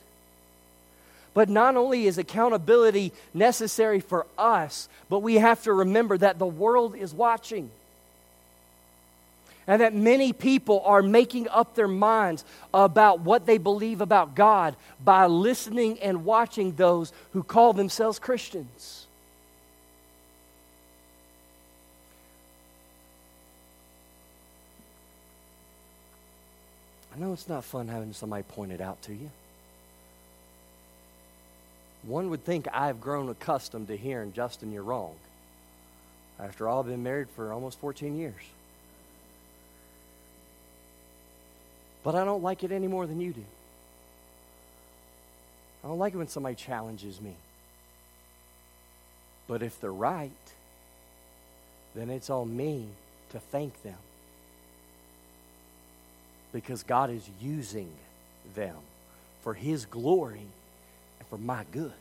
But 1.34 1.49
not 1.49 1.75
only 1.75 2.08
is 2.08 2.17
accountability 2.17 3.12
necessary 3.34 3.99
for 3.99 4.25
us, 4.38 4.88
but 5.10 5.19
we 5.19 5.36
have 5.36 5.62
to 5.63 5.73
remember 5.73 6.17
that 6.17 6.39
the 6.39 6.45
world 6.45 6.95
is 6.95 7.13
watching. 7.13 7.69
And 9.67 9.82
that 9.82 9.93
many 9.93 10.32
people 10.32 10.82
are 10.86 11.01
making 11.01 11.49
up 11.49 11.75
their 11.75 11.88
minds 11.88 12.45
about 12.73 13.21
what 13.21 13.45
they 13.45 13.58
believe 13.58 13.99
about 13.99 14.36
God 14.36 14.75
by 15.04 15.25
listening 15.25 15.99
and 15.99 16.23
watching 16.23 16.73
those 16.73 17.12
who 17.34 17.43
call 17.43 17.73
themselves 17.73 18.19
Christians. 18.19 19.05
I 27.15 27.19
know 27.19 27.32
it's 27.32 27.47
not 27.47 27.63
fun 27.63 27.88
having 27.88 28.12
somebody 28.12 28.43
point 28.43 28.73
it 28.73 28.82
out 28.82 29.01
to 29.04 29.13
you. 29.13 29.30
One 32.04 32.30
would 32.30 32.43
think 32.43 32.67
I've 32.73 32.99
grown 32.99 33.30
accustomed 33.30 33.88
to 33.88 33.95
hearing, 33.95 34.34
Justin, 34.34 34.73
you're 34.73 34.84
wrong. 34.84 35.15
After 36.39 36.67
all, 36.67 36.82
I've 36.82 36.88
been 36.88 37.04
married 37.04 37.30
for 37.30 37.54
almost 37.54 37.80
14 37.80 38.17
years. 38.17 38.34
But 42.04 42.15
I 42.15 42.25
don't 42.25 42.43
like 42.43 42.63
it 42.63 42.71
any 42.71 42.88
more 42.88 43.08
than 43.08 43.21
you 43.21 43.32
do. 43.32 43.45
I 45.84 45.88
don't 45.88 45.97
like 45.97 46.13
it 46.13 46.17
when 46.17 46.28
somebody 46.28 46.56
challenges 46.56 47.21
me. 47.21 47.36
But 49.47 49.63
if 49.63 49.80
they're 49.80 49.91
right, 49.91 50.32
then 51.95 52.10
it's 52.10 52.30
on 52.30 52.56
me 52.56 52.88
to 53.30 53.39
thank 53.39 53.82
them. 53.84 53.97
Because 56.56 56.84
God 56.84 57.10
is 57.10 57.30
using 57.41 57.89
them 58.56 58.78
for 59.41 59.54
His 59.54 59.86
glory 59.86 60.48
and 61.20 61.28
for 61.28 61.38
my 61.38 61.65
good. 61.74 61.91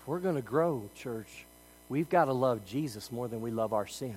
If 0.00 0.06
we're 0.06 0.20
going 0.20 0.36
to 0.36 0.42
grow, 0.42 0.84
church, 0.94 1.44
we've 1.88 2.08
got 2.08 2.26
to 2.26 2.32
love 2.32 2.64
Jesus 2.64 3.10
more 3.10 3.26
than 3.26 3.40
we 3.40 3.50
love 3.50 3.72
our 3.72 3.88
sin. 3.88 4.14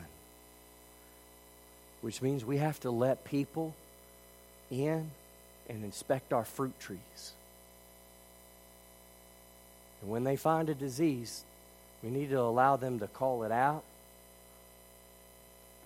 Which 2.01 2.21
means 2.21 2.45
we 2.45 2.57
have 2.57 2.79
to 2.81 2.91
let 2.91 3.25
people 3.25 3.73
in 4.69 5.09
and 5.67 5.83
inspect 5.83 6.31
our 6.31 6.45
fruit 6.45 6.79
trees. 6.79 7.31
And 10.03 10.11
when 10.11 10.23
they 10.23 10.35
find 10.35 10.69
a 10.69 10.75
disease, 10.75 11.43
we 12.03 12.11
need 12.11 12.29
to 12.29 12.39
allow 12.39 12.75
them 12.75 12.99
to 12.99 13.07
call 13.07 13.41
it 13.41 13.51
out 13.51 13.83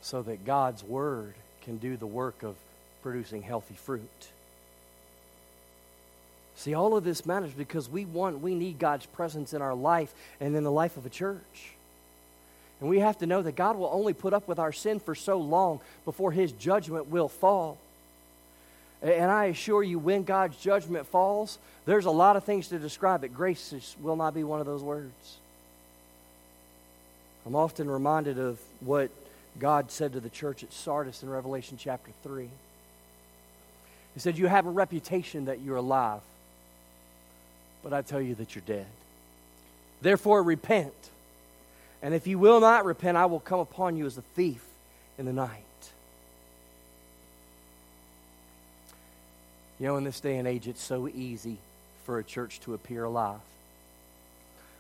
so 0.08 0.22
that 0.22 0.46
God's 0.46 0.86
Word 0.86 1.34
can 1.64 1.78
do 1.78 1.98
the 1.98 2.08
work 2.08 2.42
of 2.42 2.56
producing 3.04 3.42
healthy 3.42 3.76
fruit. 3.76 4.30
See, 6.56 6.74
all 6.74 6.96
of 6.96 7.04
this 7.04 7.26
matters 7.26 7.52
because 7.52 7.90
we 7.90 8.06
want, 8.06 8.42
we 8.42 8.56
need 8.56 8.80
God's 8.80 9.06
presence 9.06 9.54
in 9.54 9.62
our 9.62 9.76
life 9.76 10.14
and 10.40 10.56
in 10.56 10.64
the 10.64 10.72
life 10.72 10.96
of 10.96 11.06
a 11.06 11.10
church. 11.10 11.74
And 12.80 12.90
we 12.90 13.00
have 13.00 13.18
to 13.18 13.26
know 13.26 13.42
that 13.42 13.58
God 13.58 13.76
will 13.76 13.90
only 13.92 14.14
put 14.14 14.34
up 14.34 14.48
with 14.48 14.60
our 14.60 14.72
sin 14.72 15.02
for 15.02 15.14
so 15.14 15.40
long 15.40 15.82
before 16.06 16.32
His 16.32 16.54
judgment 16.54 17.10
will 17.10 17.28
fall. 17.28 17.78
And 19.02 19.30
I 19.30 19.46
assure 19.46 19.84
you, 19.84 20.00
when 20.00 20.24
God's 20.24 20.56
judgment 20.56 21.06
falls, 21.06 21.60
there's 21.86 22.06
a 22.06 22.12
lot 22.12 22.38
of 22.38 22.46
things 22.46 22.70
to 22.70 22.80
describe 22.80 23.26
it. 23.26 23.34
Grace 23.34 23.96
will 24.02 24.16
not 24.16 24.34
be 24.34 24.46
one 24.46 24.62
of 24.62 24.66
those 24.66 24.82
words. 24.82 25.38
I'm 27.46 27.56
often 27.56 27.90
reminded 27.90 28.40
of 28.40 28.58
what 28.80 29.12
God 29.60 29.92
said 29.92 30.14
to 30.14 30.20
the 30.20 30.30
church 30.30 30.64
at 30.64 30.72
Sardis 30.72 31.24
in 31.24 31.30
Revelation 31.30 31.78
chapter 31.80 32.12
3. 32.24 32.50
He 34.14 34.20
said, 34.20 34.38
You 34.38 34.48
have 34.48 34.66
a 34.66 34.72
reputation 34.72 35.46
that 35.46 35.62
you're 35.62 35.78
alive, 35.78 36.22
but 37.84 37.94
I 37.94 38.02
tell 38.02 38.22
you 38.22 38.36
that 38.36 38.56
you're 38.56 38.64
dead. 38.66 38.88
Therefore, 40.02 40.44
repent. 40.44 40.94
And 42.02 42.14
if 42.14 42.28
you 42.28 42.38
will 42.38 42.60
not 42.60 42.86
repent, 42.86 43.18
I 43.18 43.26
will 43.26 43.40
come 43.40 43.60
upon 43.60 43.98
you 43.98 44.06
as 44.06 44.18
a 44.18 44.22
thief 44.22 44.64
in 45.18 45.26
the 45.26 45.34
night. 45.34 45.64
You 49.80 49.88
know, 49.88 49.98
in 49.98 50.04
this 50.04 50.20
day 50.20 50.38
and 50.38 50.48
age, 50.48 50.68
it's 50.68 50.82
so 50.82 51.08
easy 51.08 51.58
for 52.06 52.20
a 52.20 52.24
church 52.24 52.60
to 52.62 52.74
appear 52.74 53.04
alive. 53.04 53.40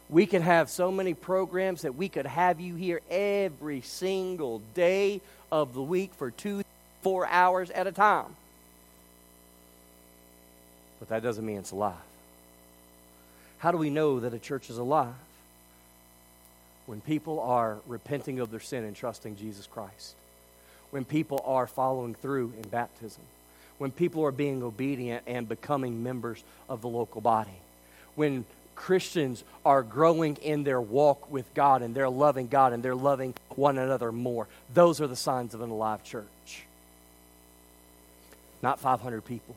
We 0.10 0.26
could 0.26 0.42
have 0.42 0.70
so 0.70 0.92
many 0.92 1.14
programs 1.14 1.82
that 1.82 1.96
we 1.96 2.08
could 2.08 2.26
have 2.26 2.60
you 2.60 2.76
here 2.76 3.02
every 3.10 3.82
single 3.82 4.62
day 4.74 5.22
of 5.52 5.74
the 5.74 5.82
week 5.82 6.14
for 6.14 6.32
two, 6.32 6.64
four 7.02 7.28
hours 7.28 7.70
at 7.72 7.88
a 7.88 7.92
time. 7.92 8.36
But 11.00 11.10
that 11.10 11.24
doesn't 11.24 11.46
mean 11.46 11.58
it's 11.58 11.72
alive. 11.72 11.96
How 13.60 13.72
do 13.72 13.78
we 13.78 13.90
know 13.90 14.20
that 14.22 14.34
a 14.34 14.40
church 14.40 14.70
is 14.70 14.78
alive? 14.78 15.14
When 16.86 17.02
people 17.02 17.42
are 17.42 17.78
repenting 17.86 18.40
of 18.40 18.50
their 18.50 18.62
sin 18.62 18.86
and 18.86 18.96
trusting 18.96 19.36
Jesus 19.36 19.68
Christ. 19.68 20.16
When 20.92 21.04
people 21.04 21.44
are 21.46 21.68
following 21.68 22.16
through 22.16 22.54
in 22.62 22.70
baptism 22.70 23.24
when 23.78 23.92
people 23.92 24.26
are 24.26 24.32
being 24.32 24.64
obedient 24.64 25.24
and 25.28 25.48
becoming 25.48 26.04
members 26.04 26.44
of 26.68 26.82
the 26.82 26.88
local 26.88 27.22
body. 27.22 27.50
When 28.16 28.46
Christians 28.78 29.44
are 29.66 29.82
growing 29.84 30.38
in 30.38 30.64
their 30.64 30.80
walk 30.80 31.30
with 31.32 31.52
God 31.54 31.82
and 31.82 31.94
they're 31.94 32.08
loving 32.08 32.48
God 32.48 32.72
and 32.72 32.82
they're 32.82 32.96
loving 32.96 33.34
one 33.50 33.78
another 33.78 34.12
more. 34.12 34.48
Those 34.74 35.02
are 35.02 35.08
the 35.08 35.16
signs 35.16 35.54
of 35.54 35.62
an 35.62 35.72
alive 35.72 36.04
church. 36.04 36.64
Not 38.62 38.80
500 38.80 39.26
people. 39.26 39.56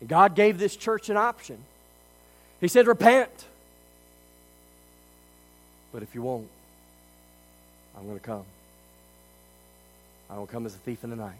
And 0.00 0.08
God 0.08 0.34
gave 0.34 0.58
this 0.58 0.74
church 0.74 1.10
an 1.10 1.18
option. 1.18 1.58
He 2.60 2.66
said, 2.66 2.86
Repent. 2.86 3.30
But 5.92 6.02
if 6.02 6.14
you 6.14 6.22
won't, 6.22 6.48
I'm 7.96 8.06
going 8.06 8.18
to 8.18 8.24
come. 8.24 8.44
I 10.30 10.38
will 10.38 10.46
come 10.46 10.64
as 10.64 10.74
a 10.74 10.78
thief 10.78 11.04
in 11.04 11.10
the 11.10 11.16
night. 11.16 11.38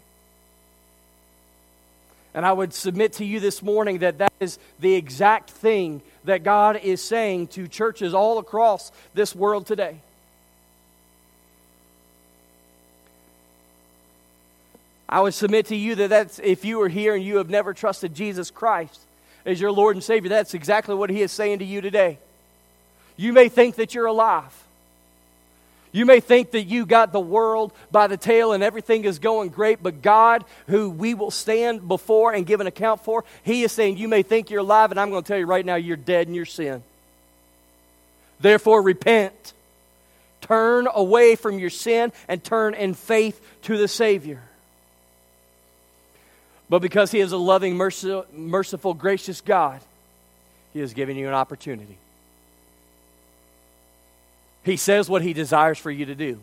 And 2.33 2.45
I 2.45 2.53
would 2.53 2.73
submit 2.73 3.13
to 3.13 3.25
you 3.25 3.39
this 3.39 3.61
morning 3.61 3.99
that 3.99 4.19
that 4.19 4.33
is 4.39 4.57
the 4.79 4.93
exact 4.93 5.49
thing 5.49 6.01
that 6.23 6.43
God 6.43 6.79
is 6.81 7.03
saying 7.03 7.47
to 7.47 7.67
churches 7.67 8.13
all 8.13 8.37
across 8.37 8.91
this 9.13 9.35
world 9.35 9.65
today. 9.65 9.99
I 15.09 15.19
would 15.19 15.33
submit 15.33 15.65
to 15.67 15.75
you 15.75 15.95
that 15.95 16.09
that's, 16.09 16.39
if 16.39 16.63
you 16.63 16.81
are 16.81 16.87
here 16.87 17.15
and 17.15 17.23
you 17.23 17.37
have 17.37 17.49
never 17.49 17.73
trusted 17.73 18.15
Jesus 18.15 18.49
Christ 18.49 18.99
as 19.45 19.59
your 19.59 19.71
Lord 19.71 19.97
and 19.97 20.03
Savior, 20.03 20.29
that's 20.29 20.53
exactly 20.53 20.95
what 20.95 21.09
He 21.09 21.21
is 21.21 21.33
saying 21.33 21.59
to 21.59 21.65
you 21.65 21.81
today. 21.81 22.17
You 23.17 23.33
may 23.33 23.49
think 23.49 23.75
that 23.75 23.93
you're 23.93 24.05
alive. 24.05 24.60
You 25.91 26.05
may 26.05 26.21
think 26.21 26.51
that 26.51 26.63
you 26.63 26.85
got 26.85 27.11
the 27.11 27.19
world 27.19 27.73
by 27.91 28.07
the 28.07 28.15
tail 28.15 28.53
and 28.53 28.63
everything 28.63 29.03
is 29.03 29.19
going 29.19 29.49
great, 29.49 29.83
but 29.83 30.01
God, 30.01 30.45
who 30.67 30.89
we 30.89 31.13
will 31.13 31.31
stand 31.31 31.87
before 31.87 32.33
and 32.33 32.45
give 32.45 32.61
an 32.61 32.67
account 32.67 33.03
for, 33.03 33.25
He 33.43 33.63
is 33.63 33.71
saying, 33.73 33.97
You 33.97 34.07
may 34.07 34.23
think 34.23 34.49
you're 34.49 34.61
alive, 34.61 34.91
and 34.91 34.99
I'm 34.99 35.09
going 35.09 35.23
to 35.23 35.27
tell 35.27 35.37
you 35.37 35.45
right 35.45 35.65
now, 35.65 35.75
you're 35.75 35.97
dead 35.97 36.27
in 36.27 36.33
your 36.33 36.45
sin. 36.45 36.81
Therefore, 38.39 38.81
repent. 38.81 39.53
Turn 40.39 40.87
away 40.91 41.35
from 41.35 41.59
your 41.59 41.69
sin 41.69 42.11
and 42.27 42.43
turn 42.43 42.73
in 42.73 42.93
faith 42.93 43.39
to 43.63 43.77
the 43.77 43.87
Savior. 43.87 44.41
But 46.69 46.81
because 46.81 47.11
He 47.11 47.19
is 47.19 47.33
a 47.33 47.37
loving, 47.37 47.75
merciful, 47.75 48.93
gracious 48.93 49.41
God, 49.41 49.81
He 50.73 50.79
has 50.79 50.93
given 50.93 51.17
you 51.17 51.27
an 51.27 51.33
opportunity. 51.33 51.97
He 54.63 54.77
says 54.77 55.09
what 55.09 55.21
he 55.21 55.33
desires 55.33 55.77
for 55.77 55.89
you 55.89 56.05
to 56.05 56.15
do, 56.15 56.39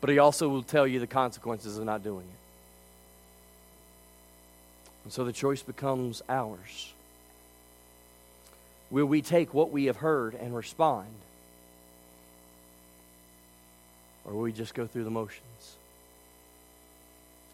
but 0.00 0.10
he 0.10 0.18
also 0.18 0.48
will 0.48 0.62
tell 0.62 0.86
you 0.86 0.98
the 0.98 1.06
consequences 1.06 1.76
of 1.78 1.84
not 1.84 2.02
doing 2.02 2.24
it. 2.24 2.38
And 5.04 5.12
so 5.12 5.24
the 5.24 5.32
choice 5.32 5.62
becomes 5.62 6.22
ours. 6.28 6.92
Will 8.90 9.06
we 9.06 9.22
take 9.22 9.52
what 9.52 9.70
we 9.70 9.86
have 9.86 9.96
heard 9.96 10.34
and 10.34 10.54
respond? 10.54 11.08
Or 14.24 14.34
will 14.34 14.42
we 14.42 14.52
just 14.52 14.74
go 14.74 14.86
through 14.86 15.04
the 15.04 15.10
motions? 15.10 15.76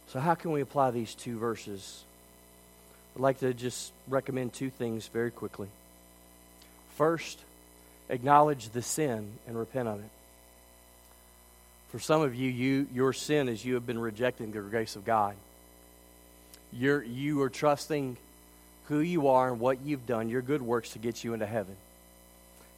So, 0.08 0.20
how 0.20 0.34
can 0.34 0.52
we 0.52 0.60
apply 0.60 0.90
these 0.90 1.14
two 1.14 1.38
verses? 1.38 2.02
I'd 3.14 3.22
like 3.22 3.40
to 3.40 3.52
just 3.52 3.92
recommend 4.08 4.52
two 4.52 4.70
things 4.70 5.06
very 5.06 5.30
quickly. 5.30 5.68
First, 6.96 7.38
acknowledge 8.08 8.70
the 8.70 8.82
sin 8.82 9.32
and 9.46 9.58
repent 9.58 9.88
of 9.88 10.00
it. 10.00 10.10
For 11.90 11.98
some 11.98 12.22
of 12.22 12.34
you, 12.34 12.50
you 12.50 12.86
your 12.92 13.12
sin 13.12 13.48
is 13.48 13.64
you 13.64 13.74
have 13.74 13.86
been 13.86 13.98
rejecting 13.98 14.52
the 14.52 14.60
grace 14.60 14.96
of 14.96 15.04
God. 15.04 15.34
You're, 16.72 17.02
you 17.02 17.40
are 17.42 17.48
trusting 17.48 18.18
who 18.88 19.00
you 19.00 19.28
are 19.28 19.48
and 19.48 19.60
what 19.60 19.80
you've 19.82 20.06
done, 20.06 20.28
your 20.28 20.42
good 20.42 20.62
works 20.62 20.90
to 20.90 20.98
get 20.98 21.24
you 21.24 21.32
into 21.32 21.46
heaven. 21.46 21.76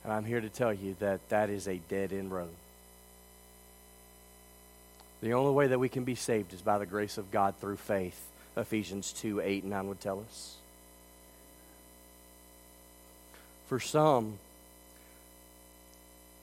And 0.04 0.12
I'm 0.12 0.24
here 0.24 0.40
to 0.40 0.48
tell 0.48 0.72
you 0.72 0.96
that 1.00 1.28
that 1.28 1.50
is 1.50 1.68
a 1.68 1.76
dead 1.88 2.12
end 2.12 2.32
road. 2.32 2.50
The 5.22 5.34
only 5.34 5.52
way 5.52 5.66
that 5.66 5.78
we 5.78 5.88
can 5.88 6.04
be 6.04 6.14
saved 6.14 6.54
is 6.54 6.62
by 6.62 6.78
the 6.78 6.86
grace 6.86 7.18
of 7.18 7.30
God 7.30 7.54
through 7.60 7.76
faith. 7.76 8.18
Ephesians 8.56 9.12
2 9.12 9.40
8 9.40 9.62
and 9.64 9.70
9 9.70 9.88
would 9.88 10.00
tell 10.00 10.20
us. 10.20 10.56
For 13.68 13.78
some, 13.78 14.38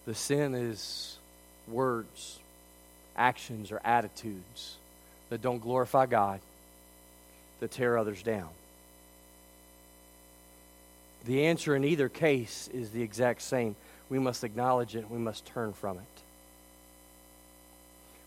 the 0.08 0.16
sin 0.16 0.56
is 0.56 1.18
words, 1.68 2.40
actions, 3.18 3.74
or 3.74 3.82
attitudes 3.84 4.78
that 5.30 5.42
don't 5.42 5.60
glorify 5.60 6.06
God, 6.06 6.40
that 7.60 7.72
tear 7.72 7.98
others 7.98 8.24
down. 8.24 8.48
The 11.26 11.48
answer 11.48 11.76
in 11.76 11.84
either 11.84 12.08
case 12.08 12.70
is 12.74 12.92
the 12.92 13.02
exact 13.02 13.42
same. 13.42 13.76
We 14.10 14.18
must 14.18 14.46
acknowledge 14.46 14.96
it, 14.96 15.12
we 15.12 15.18
must 15.18 15.46
turn 15.46 15.74
from 15.74 15.98
it. 15.98 16.04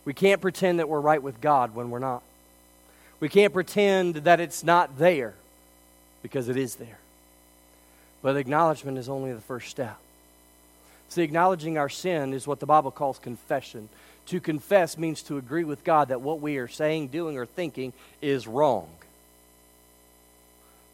We 0.05 0.13
can't 0.13 0.39
pretend 0.39 0.77
that 0.77 0.87
we're 0.87 0.99
right 0.99 1.21
with 1.21 1.41
God 1.41 1.73
when 1.73 1.89
we're 1.89 1.99
not. 1.99 2.21
We 3.19 3.27
can't 3.27 3.53
pretend 3.53 4.15
that 4.15 4.39
it's 4.39 4.63
not 4.63 4.99
there 4.99 5.33
because 6.21 6.47
it 6.47 6.57
is 6.57 6.75
there. 6.75 6.99
But 8.21 8.37
acknowledgement 8.37 8.99
is 8.99 9.09
only 9.09 9.33
the 9.33 9.41
first 9.41 9.69
step. 9.69 9.97
See, 11.11 11.23
acknowledging 11.23 11.77
our 11.77 11.89
sin 11.89 12.33
is 12.33 12.47
what 12.47 12.61
the 12.61 12.65
Bible 12.65 12.89
calls 12.89 13.19
confession. 13.19 13.89
To 14.27 14.39
confess 14.39 14.97
means 14.97 15.21
to 15.23 15.37
agree 15.37 15.65
with 15.65 15.83
God 15.83 16.07
that 16.07 16.21
what 16.21 16.39
we 16.39 16.55
are 16.55 16.69
saying, 16.69 17.09
doing, 17.09 17.37
or 17.37 17.45
thinking 17.45 17.91
is 18.21 18.47
wrong. 18.47 18.87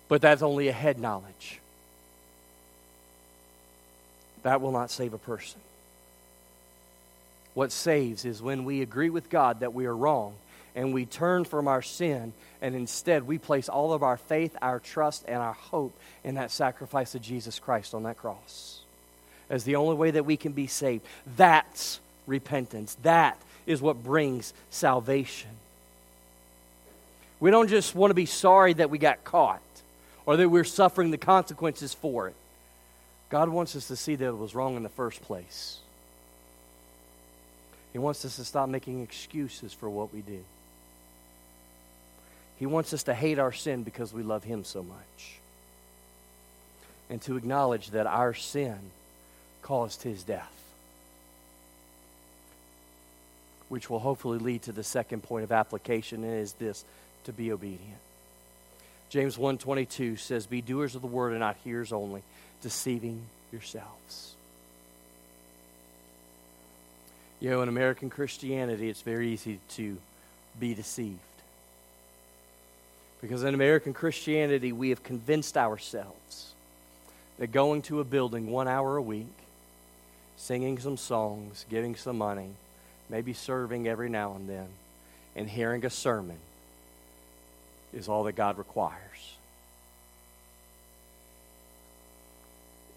But 0.08 0.24
that's 0.24 0.42
only 0.42 0.70
a 0.70 0.74
head 0.74 0.98
knowledge. 1.00 1.60
That 4.42 4.60
will 4.60 4.72
not 4.72 4.90
save 4.90 5.14
a 5.14 5.20
person. 5.20 5.62
What 7.54 7.72
saves 7.72 8.26
is 8.26 8.42
when 8.42 8.66
we 8.66 8.82
agree 8.82 9.12
with 9.12 9.30
God 9.30 9.60
that 9.60 9.76
we 9.76 9.86
are 9.86 9.96
wrong 9.96 10.34
and 10.76 10.96
we 10.96 11.06
turn 11.06 11.46
from 11.46 11.68
our 11.68 11.84
sin 11.84 12.34
and 12.60 12.74
instead 12.74 13.28
we 13.28 13.38
place 13.38 13.70
all 13.70 13.94
of 13.94 14.02
our 14.02 14.18
faith, 14.18 14.58
our 14.64 14.80
trust, 14.80 15.26
and 15.28 15.38
our 15.38 15.54
hope 15.54 15.96
in 16.24 16.36
that 16.36 16.50
sacrifice 16.50 17.14
of 17.14 17.22
Jesus 17.22 17.60
Christ 17.60 17.94
on 17.94 18.02
that 18.02 18.18
cross 18.18 18.80
as 19.50 19.64
the 19.64 19.76
only 19.76 19.96
way 19.96 20.12
that 20.12 20.26
we 20.26 20.38
can 20.38 20.52
be 20.52 20.68
saved. 20.68 21.06
That's 21.36 22.00
repentance. 22.26 22.98
That 23.04 23.38
is 23.66 23.82
what 23.82 24.04
brings 24.04 24.54
salvation. 24.70 25.52
We 27.40 27.52
don't 27.52 27.68
just 27.68 27.96
want 27.96 28.12
to 28.12 28.16
be 28.16 28.26
sorry 28.26 28.74
that 28.74 28.90
we 28.90 28.98
got 28.98 29.24
caught 29.24 29.62
or 30.26 30.38
that 30.38 30.50
we're 30.50 30.64
suffering 30.64 31.12
the 31.12 31.18
consequences 31.18 31.94
for 31.94 32.28
it. 32.28 32.36
God 33.30 33.50
wants 33.50 33.76
us 33.76 33.88
to 33.88 33.96
see 33.96 34.16
that 34.16 34.26
it 34.26 34.38
was 34.38 34.56
wrong 34.56 34.76
in 34.76 34.84
the 34.84 34.90
first 34.90 35.22
place. 35.22 35.80
He 37.94 38.00
wants 38.00 38.24
us 38.26 38.38
to 38.38 38.46
stop 38.46 38.70
making 38.70 39.02
excuses 39.02 39.74
for 39.74 39.90
what 39.90 40.14
we 40.14 40.22
do. 40.22 40.44
He 42.58 42.66
wants 42.66 42.94
us 42.94 43.04
to 43.04 43.14
hate 43.14 43.38
our 43.38 43.52
sin 43.52 43.84
because 43.84 44.14
we 44.14 44.24
love 44.24 44.44
Him 44.44 44.64
so 44.64 44.82
much. 44.82 45.40
And 47.10 47.22
to 47.24 47.38
acknowledge 47.38 47.92
that 47.92 48.08
our 48.08 48.34
sin 48.34 48.78
caused 49.62 50.04
His 50.04 50.24
death. 50.24 50.54
Which 53.70 53.90
will 53.90 54.00
hopefully 54.00 54.40
lead 54.40 54.64
to 54.64 54.72
the 54.72 54.84
second 54.84 55.24
point 55.24 55.44
of 55.44 55.52
application, 55.52 56.24
and 56.24 56.40
is 56.40 56.54
this 56.54 56.86
to 57.26 57.34
be 57.34 57.52
obedient. 57.52 58.00
James 59.10 59.38
1:22 59.38 60.18
says, 60.18 60.46
"Be 60.46 60.62
doers 60.62 60.96
of 60.96 61.02
the 61.02 61.08
word 61.08 61.32
and 61.32 61.40
not 61.40 61.58
hearers 61.64 61.92
only, 61.92 62.24
deceiving 62.62 63.26
yourselves." 63.52 64.36
You 67.40 67.50
know, 67.50 67.62
in 67.62 67.70
American 67.70 68.10
Christianity, 68.10 68.90
it's 68.90 69.02
very 69.02 69.30
easy 69.30 69.60
to 69.76 69.98
be 70.60 70.74
deceived. 70.74 71.20
Because 73.22 73.44
in 73.44 73.54
American 73.54 73.94
Christianity, 73.94 74.72
we 74.72 74.90
have 74.90 75.04
convinced 75.04 75.58
ourselves 75.58 76.54
that 77.38 77.48
going 77.48 77.82
to 77.84 78.00
a 78.00 78.04
building 78.04 78.50
one 78.50 78.68
hour 78.68 78.98
a 78.98 79.02
week, 79.02 79.28
singing 80.48 80.80
some 80.80 80.96
songs, 80.96 81.66
giving 81.70 81.94
some 81.94 82.18
money, 82.18 82.48
maybe 83.10 83.34
serving 83.34 83.86
every 83.86 84.08
now 84.08 84.34
and 84.34 84.48
then, 84.48 84.68
and 85.36 85.50
hearing 85.50 85.86
a 85.86 85.90
sermon 85.90 86.38
is 87.94 88.08
all 88.08 88.24
that 88.24 88.32
God 88.32 88.58
requires. 88.58 89.36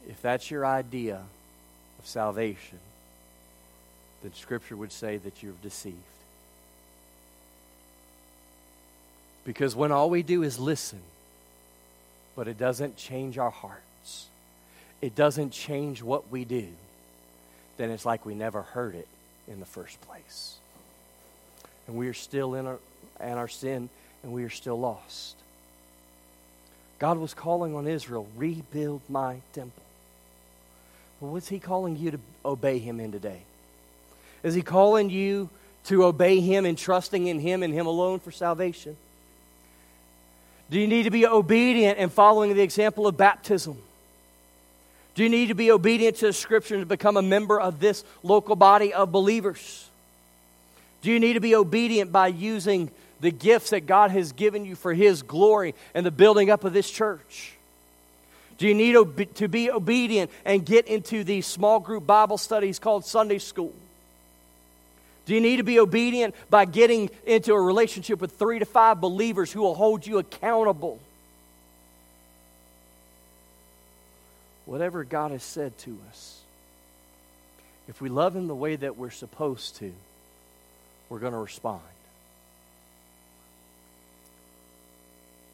If 0.08 0.22
that's 0.22 0.48
your 0.48 0.64
idea 0.64 1.16
of 1.98 2.06
salvation, 2.06 2.78
then 4.22 4.32
Scripture 4.34 4.76
would 4.76 4.92
say 4.92 5.16
that 5.16 5.42
you're 5.42 5.52
deceived. 5.60 5.96
Because 9.44 9.74
when 9.74 9.90
all 9.90 10.08
we 10.08 10.22
do 10.22 10.44
is 10.44 10.60
listen, 10.60 11.00
but 12.36 12.46
it 12.46 12.58
doesn't 12.58 12.96
change 12.96 13.38
our 13.38 13.50
hearts, 13.50 14.28
it 15.02 15.16
doesn't 15.16 15.50
change 15.50 16.00
what 16.00 16.30
we 16.30 16.44
do, 16.44 16.68
then 17.80 17.90
it's 17.90 18.04
like 18.04 18.26
we 18.26 18.34
never 18.34 18.62
heard 18.62 18.94
it 18.94 19.08
in 19.48 19.58
the 19.58 19.66
first 19.66 20.00
place. 20.02 20.56
And 21.86 21.96
we 21.96 22.08
are 22.08 22.14
still 22.14 22.54
in 22.54 22.66
our, 22.66 22.78
in 23.20 23.32
our 23.32 23.48
sin, 23.48 23.88
and 24.22 24.32
we 24.32 24.44
are 24.44 24.50
still 24.50 24.78
lost. 24.78 25.36
God 26.98 27.16
was 27.16 27.32
calling 27.32 27.74
on 27.74 27.86
Israel, 27.86 28.28
rebuild 28.36 29.00
my 29.08 29.40
temple. 29.54 29.82
Well, 31.20 31.32
what's 31.32 31.48
He 31.48 31.58
calling 31.58 31.96
you 31.96 32.10
to 32.10 32.20
obey 32.44 32.78
Him 32.78 33.00
in 33.00 33.12
today? 33.12 33.40
Is 34.42 34.54
He 34.54 34.62
calling 34.62 35.08
you 35.08 35.48
to 35.84 36.04
obey 36.04 36.40
Him 36.40 36.66
and 36.66 36.76
trusting 36.76 37.26
in 37.26 37.40
Him 37.40 37.62
and 37.62 37.72
Him 37.72 37.86
alone 37.86 38.20
for 38.20 38.30
salvation? 38.30 38.96
Do 40.70 40.78
you 40.78 40.86
need 40.86 41.04
to 41.04 41.10
be 41.10 41.26
obedient 41.26 41.98
and 41.98 42.12
following 42.12 42.54
the 42.54 42.62
example 42.62 43.06
of 43.06 43.16
baptism? 43.16 43.78
Do 45.20 45.24
you 45.24 45.28
need 45.28 45.48
to 45.48 45.54
be 45.54 45.70
obedient 45.70 46.16
to 46.16 46.28
the 46.28 46.32
Scripture 46.32 46.78
to 46.78 46.86
become 46.86 47.18
a 47.18 47.22
member 47.22 47.60
of 47.60 47.78
this 47.78 48.04
local 48.22 48.56
body 48.56 48.94
of 48.94 49.12
believers? 49.12 49.86
Do 51.02 51.12
you 51.12 51.20
need 51.20 51.34
to 51.34 51.40
be 51.40 51.54
obedient 51.54 52.10
by 52.10 52.28
using 52.28 52.90
the 53.20 53.30
gifts 53.30 53.68
that 53.68 53.80
God 53.80 54.12
has 54.12 54.32
given 54.32 54.64
you 54.64 54.74
for 54.74 54.94
His 54.94 55.20
glory 55.20 55.74
and 55.92 56.06
the 56.06 56.10
building 56.10 56.48
up 56.48 56.64
of 56.64 56.72
this 56.72 56.90
church? 56.90 57.52
Do 58.56 58.66
you 58.66 58.72
need 58.72 58.94
to 59.34 59.46
be 59.46 59.70
obedient 59.70 60.30
and 60.46 60.64
get 60.64 60.88
into 60.88 61.22
these 61.22 61.46
small 61.46 61.80
group 61.80 62.06
Bible 62.06 62.38
studies 62.38 62.78
called 62.78 63.04
Sunday 63.04 63.40
school? 63.40 63.74
Do 65.26 65.34
you 65.34 65.42
need 65.42 65.58
to 65.58 65.64
be 65.64 65.80
obedient 65.80 66.34
by 66.48 66.64
getting 66.64 67.10
into 67.26 67.52
a 67.52 67.60
relationship 67.60 68.22
with 68.22 68.38
three 68.38 68.58
to 68.58 68.64
five 68.64 69.02
believers 69.02 69.52
who 69.52 69.60
will 69.60 69.74
hold 69.74 70.06
you 70.06 70.16
accountable? 70.16 70.98
Whatever 74.70 75.02
God 75.02 75.32
has 75.32 75.42
said 75.42 75.76
to 75.78 75.98
us, 76.08 76.42
if 77.88 78.00
we 78.00 78.08
love 78.08 78.36
Him 78.36 78.46
the 78.46 78.54
way 78.54 78.76
that 78.76 78.96
we're 78.96 79.10
supposed 79.10 79.74
to, 79.78 79.92
we're 81.08 81.18
going 81.18 81.32
to 81.32 81.40
respond. 81.40 81.80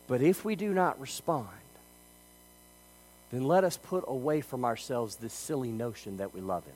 But 0.06 0.20
if 0.20 0.44
we 0.44 0.54
do 0.54 0.74
not 0.74 1.00
respond, 1.00 1.48
then 3.32 3.44
let 3.44 3.64
us 3.64 3.78
put 3.78 4.04
away 4.06 4.42
from 4.42 4.66
ourselves 4.66 5.16
this 5.16 5.32
silly 5.32 5.70
notion 5.70 6.18
that 6.18 6.34
we 6.34 6.42
love 6.42 6.64
Him 6.64 6.74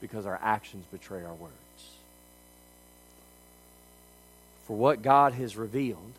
because 0.00 0.24
our 0.24 0.40
actions 0.42 0.86
betray 0.90 1.22
our 1.22 1.34
words. 1.34 1.52
For 4.66 4.78
what 4.78 5.02
God 5.02 5.34
has 5.34 5.58
revealed, 5.58 6.12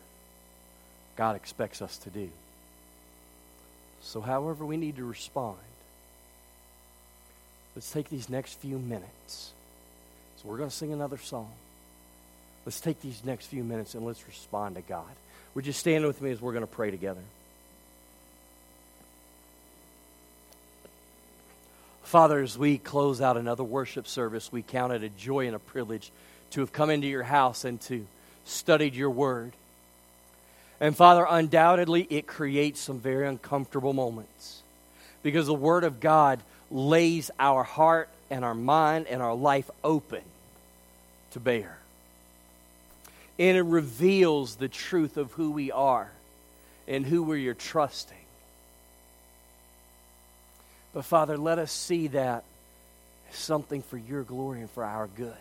God 1.16 1.34
expects 1.34 1.82
us 1.82 1.98
to 1.98 2.10
do. 2.10 2.30
So, 4.04 4.20
however, 4.20 4.66
we 4.66 4.76
need 4.76 4.96
to 4.96 5.04
respond, 5.04 5.56
let's 7.74 7.90
take 7.90 8.10
these 8.10 8.28
next 8.28 8.60
few 8.60 8.78
minutes. 8.78 9.52
So, 10.36 10.48
we're 10.48 10.58
going 10.58 10.68
to 10.68 10.76
sing 10.76 10.92
another 10.92 11.16
song. 11.16 11.50
Let's 12.66 12.80
take 12.80 13.00
these 13.00 13.24
next 13.24 13.46
few 13.46 13.64
minutes 13.64 13.94
and 13.94 14.04
let's 14.04 14.26
respond 14.26 14.76
to 14.76 14.82
God. 14.82 15.08
Would 15.54 15.66
you 15.66 15.72
stand 15.72 16.06
with 16.06 16.20
me 16.20 16.30
as 16.30 16.40
we're 16.40 16.52
going 16.52 16.66
to 16.66 16.66
pray 16.66 16.90
together? 16.90 17.22
Father, 22.02 22.40
as 22.40 22.56
we 22.58 22.78
close 22.78 23.20
out 23.20 23.36
another 23.36 23.64
worship 23.64 24.06
service, 24.06 24.52
we 24.52 24.62
count 24.62 24.92
it 24.92 25.02
a 25.02 25.08
joy 25.08 25.46
and 25.46 25.56
a 25.56 25.58
privilege 25.58 26.12
to 26.50 26.60
have 26.60 26.72
come 26.72 26.90
into 26.90 27.06
your 27.06 27.22
house 27.22 27.64
and 27.64 27.80
to 27.82 28.06
studied 28.44 28.94
your 28.94 29.10
word. 29.10 29.52
And 30.80 30.96
Father, 30.96 31.26
undoubtedly, 31.28 32.06
it 32.10 32.26
creates 32.26 32.80
some 32.80 32.98
very 32.98 33.26
uncomfortable 33.26 33.92
moments 33.92 34.62
because 35.22 35.46
the 35.46 35.54
Word 35.54 35.84
of 35.84 36.00
God 36.00 36.40
lays 36.70 37.30
our 37.38 37.62
heart 37.62 38.08
and 38.30 38.44
our 38.44 38.54
mind 38.54 39.06
and 39.06 39.22
our 39.22 39.34
life 39.34 39.70
open 39.82 40.22
to 41.32 41.40
bare. 41.40 41.78
And 43.38 43.56
it 43.56 43.62
reveals 43.62 44.56
the 44.56 44.68
truth 44.68 45.16
of 45.16 45.32
who 45.32 45.50
we 45.50 45.70
are 45.72 46.10
and 46.86 47.06
who 47.06 47.22
we 47.22 47.48
are 47.48 47.54
trusting. 47.54 48.16
But 50.92 51.04
Father, 51.04 51.36
let 51.36 51.58
us 51.58 51.72
see 51.72 52.08
that 52.08 52.44
as 53.30 53.36
something 53.36 53.82
for 53.82 53.96
your 53.96 54.22
glory 54.22 54.60
and 54.60 54.70
for 54.70 54.84
our 54.84 55.08
good. 55.08 55.34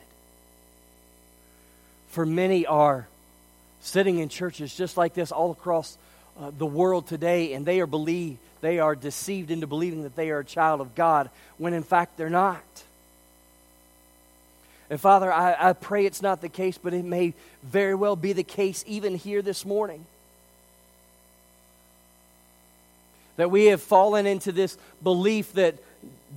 For 2.07 2.25
many 2.25 2.65
are 2.65 3.07
sitting 3.83 4.19
in 4.19 4.29
churches 4.29 4.73
just 4.73 4.97
like 4.97 5.13
this 5.13 5.31
all 5.31 5.51
across 5.51 5.97
uh, 6.39 6.51
the 6.57 6.65
world 6.65 7.05
today, 7.05 7.53
and 7.53 7.65
they 7.65 7.79
are 7.79 7.87
believe 7.87 8.37
they 8.61 8.79
are 8.79 8.95
deceived 8.95 9.51
into 9.51 9.67
believing 9.67 10.03
that 10.03 10.15
they 10.15 10.31
are 10.31 10.39
a 10.39 10.45
child 10.45 10.79
of 10.79 10.95
God 10.95 11.29
when 11.57 11.73
in 11.73 11.83
fact 11.83 12.17
they're 12.17 12.29
not. 12.29 12.63
And 14.89 14.99
Father, 14.99 15.31
I, 15.31 15.69
I 15.69 15.73
pray 15.73 16.05
it's 16.05 16.21
not 16.21 16.39
the 16.39 16.49
case, 16.49 16.77
but 16.77 16.93
it 16.93 17.03
may 17.03 17.33
very 17.61 17.93
well 17.93 18.15
be 18.15 18.31
the 18.31 18.43
case 18.43 18.83
even 18.87 19.15
here 19.15 19.41
this 19.41 19.65
morning. 19.65 20.05
That 23.35 23.51
we 23.51 23.65
have 23.65 23.81
fallen 23.81 24.25
into 24.25 24.53
this 24.53 24.77
belief 25.03 25.51
that 25.53 25.75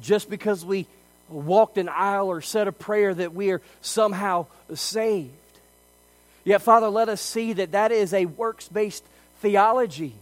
just 0.03 0.29
because 0.29 0.65
we 0.65 0.87
walked 1.29 1.79
an 1.79 1.89
aisle 1.89 2.27
or 2.27 2.41
said 2.41 2.67
a 2.67 2.73
prayer 2.73 3.15
that 3.15 3.35
we 3.35 3.51
are 3.51 3.61
somehow 3.83 4.47
saved. 4.75 5.31
Yet, 6.47 6.63
Father, 6.63 6.89
let 6.89 7.09
us 7.09 7.21
see 7.21 7.55
that 7.55 7.73
that 7.73 7.91
is 7.91 8.15
a 8.15 8.25
works 8.25 8.69
based 8.69 9.05
theology 9.41 10.15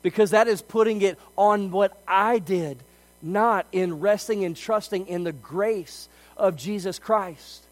because 0.00 0.30
that 0.30 0.48
is 0.48 0.62
putting 0.62 1.02
it 1.02 1.18
on 1.36 1.70
what 1.70 2.00
I 2.08 2.38
did, 2.38 2.78
not 3.20 3.66
in 3.70 4.00
resting 4.00 4.46
and 4.46 4.56
trusting 4.56 5.06
in 5.08 5.24
the 5.24 5.32
grace 5.32 6.08
of 6.38 6.56
Jesus 6.56 6.98
Christ. 6.98 7.62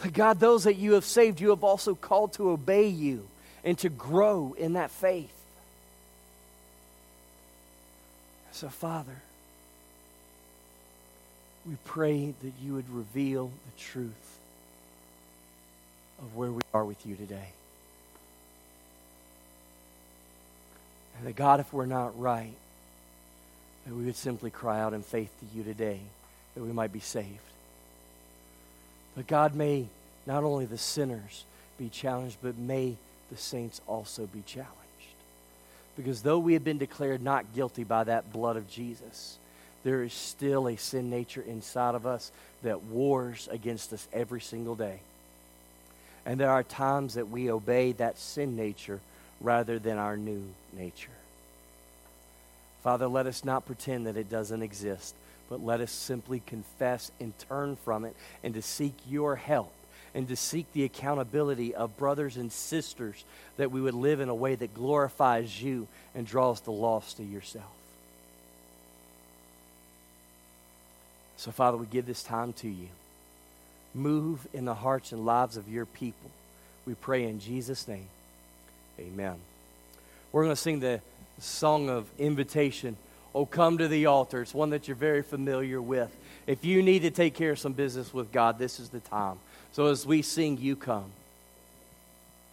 But 0.00 0.14
God, 0.14 0.40
those 0.40 0.64
that 0.64 0.76
you 0.76 0.94
have 0.94 1.04
saved, 1.04 1.38
you 1.38 1.50
have 1.50 1.62
also 1.62 1.94
called 1.94 2.32
to 2.34 2.48
obey 2.48 2.88
you 2.88 3.28
and 3.62 3.76
to 3.80 3.90
grow 3.90 4.56
in 4.56 4.72
that 4.72 4.90
faith. 4.90 5.34
So, 8.52 8.70
Father, 8.70 9.20
we 11.68 11.76
pray 11.84 12.32
that 12.42 12.52
you 12.62 12.72
would 12.72 12.88
reveal 12.88 13.48
the 13.48 13.82
truth 13.82 14.27
where 16.38 16.52
we 16.52 16.62
are 16.72 16.84
with 16.84 17.04
you 17.04 17.16
today. 17.16 17.48
And 21.18 21.26
that, 21.26 21.34
God, 21.34 21.58
if 21.58 21.72
we're 21.72 21.84
not 21.84 22.16
right, 22.16 22.54
that 23.84 23.92
we 23.92 24.04
would 24.04 24.14
simply 24.14 24.48
cry 24.48 24.78
out 24.80 24.94
in 24.94 25.02
faith 25.02 25.32
to 25.40 25.58
you 25.58 25.64
today 25.64 25.98
that 26.54 26.62
we 26.62 26.70
might 26.70 26.92
be 26.92 27.00
saved. 27.00 27.26
But 29.16 29.26
God, 29.26 29.56
may 29.56 29.88
not 30.26 30.44
only 30.44 30.64
the 30.64 30.78
sinners 30.78 31.44
be 31.76 31.88
challenged, 31.88 32.36
but 32.40 32.56
may 32.56 32.94
the 33.32 33.36
saints 33.36 33.80
also 33.88 34.26
be 34.26 34.42
challenged. 34.46 34.74
Because 35.96 36.22
though 36.22 36.38
we 36.38 36.52
have 36.52 36.62
been 36.62 36.78
declared 36.78 37.20
not 37.20 37.52
guilty 37.52 37.82
by 37.82 38.04
that 38.04 38.32
blood 38.32 38.56
of 38.56 38.70
Jesus, 38.70 39.38
there 39.82 40.04
is 40.04 40.12
still 40.12 40.68
a 40.68 40.76
sin 40.76 41.10
nature 41.10 41.42
inside 41.42 41.96
of 41.96 42.06
us 42.06 42.30
that 42.62 42.84
wars 42.84 43.48
against 43.50 43.92
us 43.92 44.06
every 44.12 44.40
single 44.40 44.76
day. 44.76 45.00
And 46.26 46.38
there 46.38 46.50
are 46.50 46.62
times 46.62 47.14
that 47.14 47.30
we 47.30 47.50
obey 47.50 47.92
that 47.92 48.18
sin 48.18 48.56
nature 48.56 49.00
rather 49.40 49.78
than 49.78 49.98
our 49.98 50.16
new 50.16 50.42
nature. 50.76 51.10
Father, 52.82 53.08
let 53.08 53.26
us 53.26 53.44
not 53.44 53.66
pretend 53.66 54.06
that 54.06 54.16
it 54.16 54.30
doesn't 54.30 54.62
exist, 54.62 55.14
but 55.48 55.64
let 55.64 55.80
us 55.80 55.90
simply 55.90 56.40
confess 56.46 57.10
and 57.20 57.32
turn 57.48 57.76
from 57.76 58.04
it 58.04 58.14
and 58.42 58.54
to 58.54 58.62
seek 58.62 58.94
your 59.08 59.36
help 59.36 59.72
and 60.14 60.28
to 60.28 60.36
seek 60.36 60.72
the 60.72 60.84
accountability 60.84 61.74
of 61.74 61.96
brothers 61.96 62.36
and 62.36 62.50
sisters 62.50 63.24
that 63.56 63.70
we 63.70 63.80
would 63.80 63.94
live 63.94 64.20
in 64.20 64.28
a 64.28 64.34
way 64.34 64.54
that 64.54 64.74
glorifies 64.74 65.62
you 65.62 65.86
and 66.14 66.26
draws 66.26 66.60
the 66.60 66.72
lost 66.72 67.18
to 67.18 67.24
yourself. 67.24 67.70
So, 71.36 71.52
Father, 71.52 71.76
we 71.76 71.86
give 71.86 72.06
this 72.06 72.22
time 72.22 72.52
to 72.54 72.68
you. 72.68 72.88
Move 73.98 74.46
in 74.52 74.64
the 74.64 74.74
hearts 74.74 75.12
and 75.12 75.26
lives 75.26 75.56
of 75.56 75.68
your 75.68 75.84
people. 75.84 76.30
We 76.86 76.94
pray 76.94 77.24
in 77.24 77.40
Jesus' 77.40 77.88
name. 77.88 78.06
Amen. 79.00 79.34
We're 80.30 80.44
going 80.44 80.54
to 80.54 80.60
sing 80.60 80.80
the 80.80 81.00
song 81.40 81.88
of 81.90 82.08
invitation. 82.18 82.96
Oh, 83.34 83.44
come 83.44 83.78
to 83.78 83.88
the 83.88 84.06
altar. 84.06 84.42
It's 84.42 84.54
one 84.54 84.70
that 84.70 84.86
you're 84.88 84.96
very 84.96 85.22
familiar 85.22 85.82
with. 85.82 86.14
If 86.46 86.64
you 86.64 86.82
need 86.82 87.00
to 87.00 87.10
take 87.10 87.34
care 87.34 87.52
of 87.52 87.58
some 87.58 87.72
business 87.72 88.14
with 88.14 88.30
God, 88.32 88.58
this 88.58 88.78
is 88.78 88.88
the 88.88 89.00
time. 89.00 89.38
So 89.72 89.86
as 89.86 90.06
we 90.06 90.22
sing, 90.22 90.58
you 90.58 90.76
come. 90.76 91.10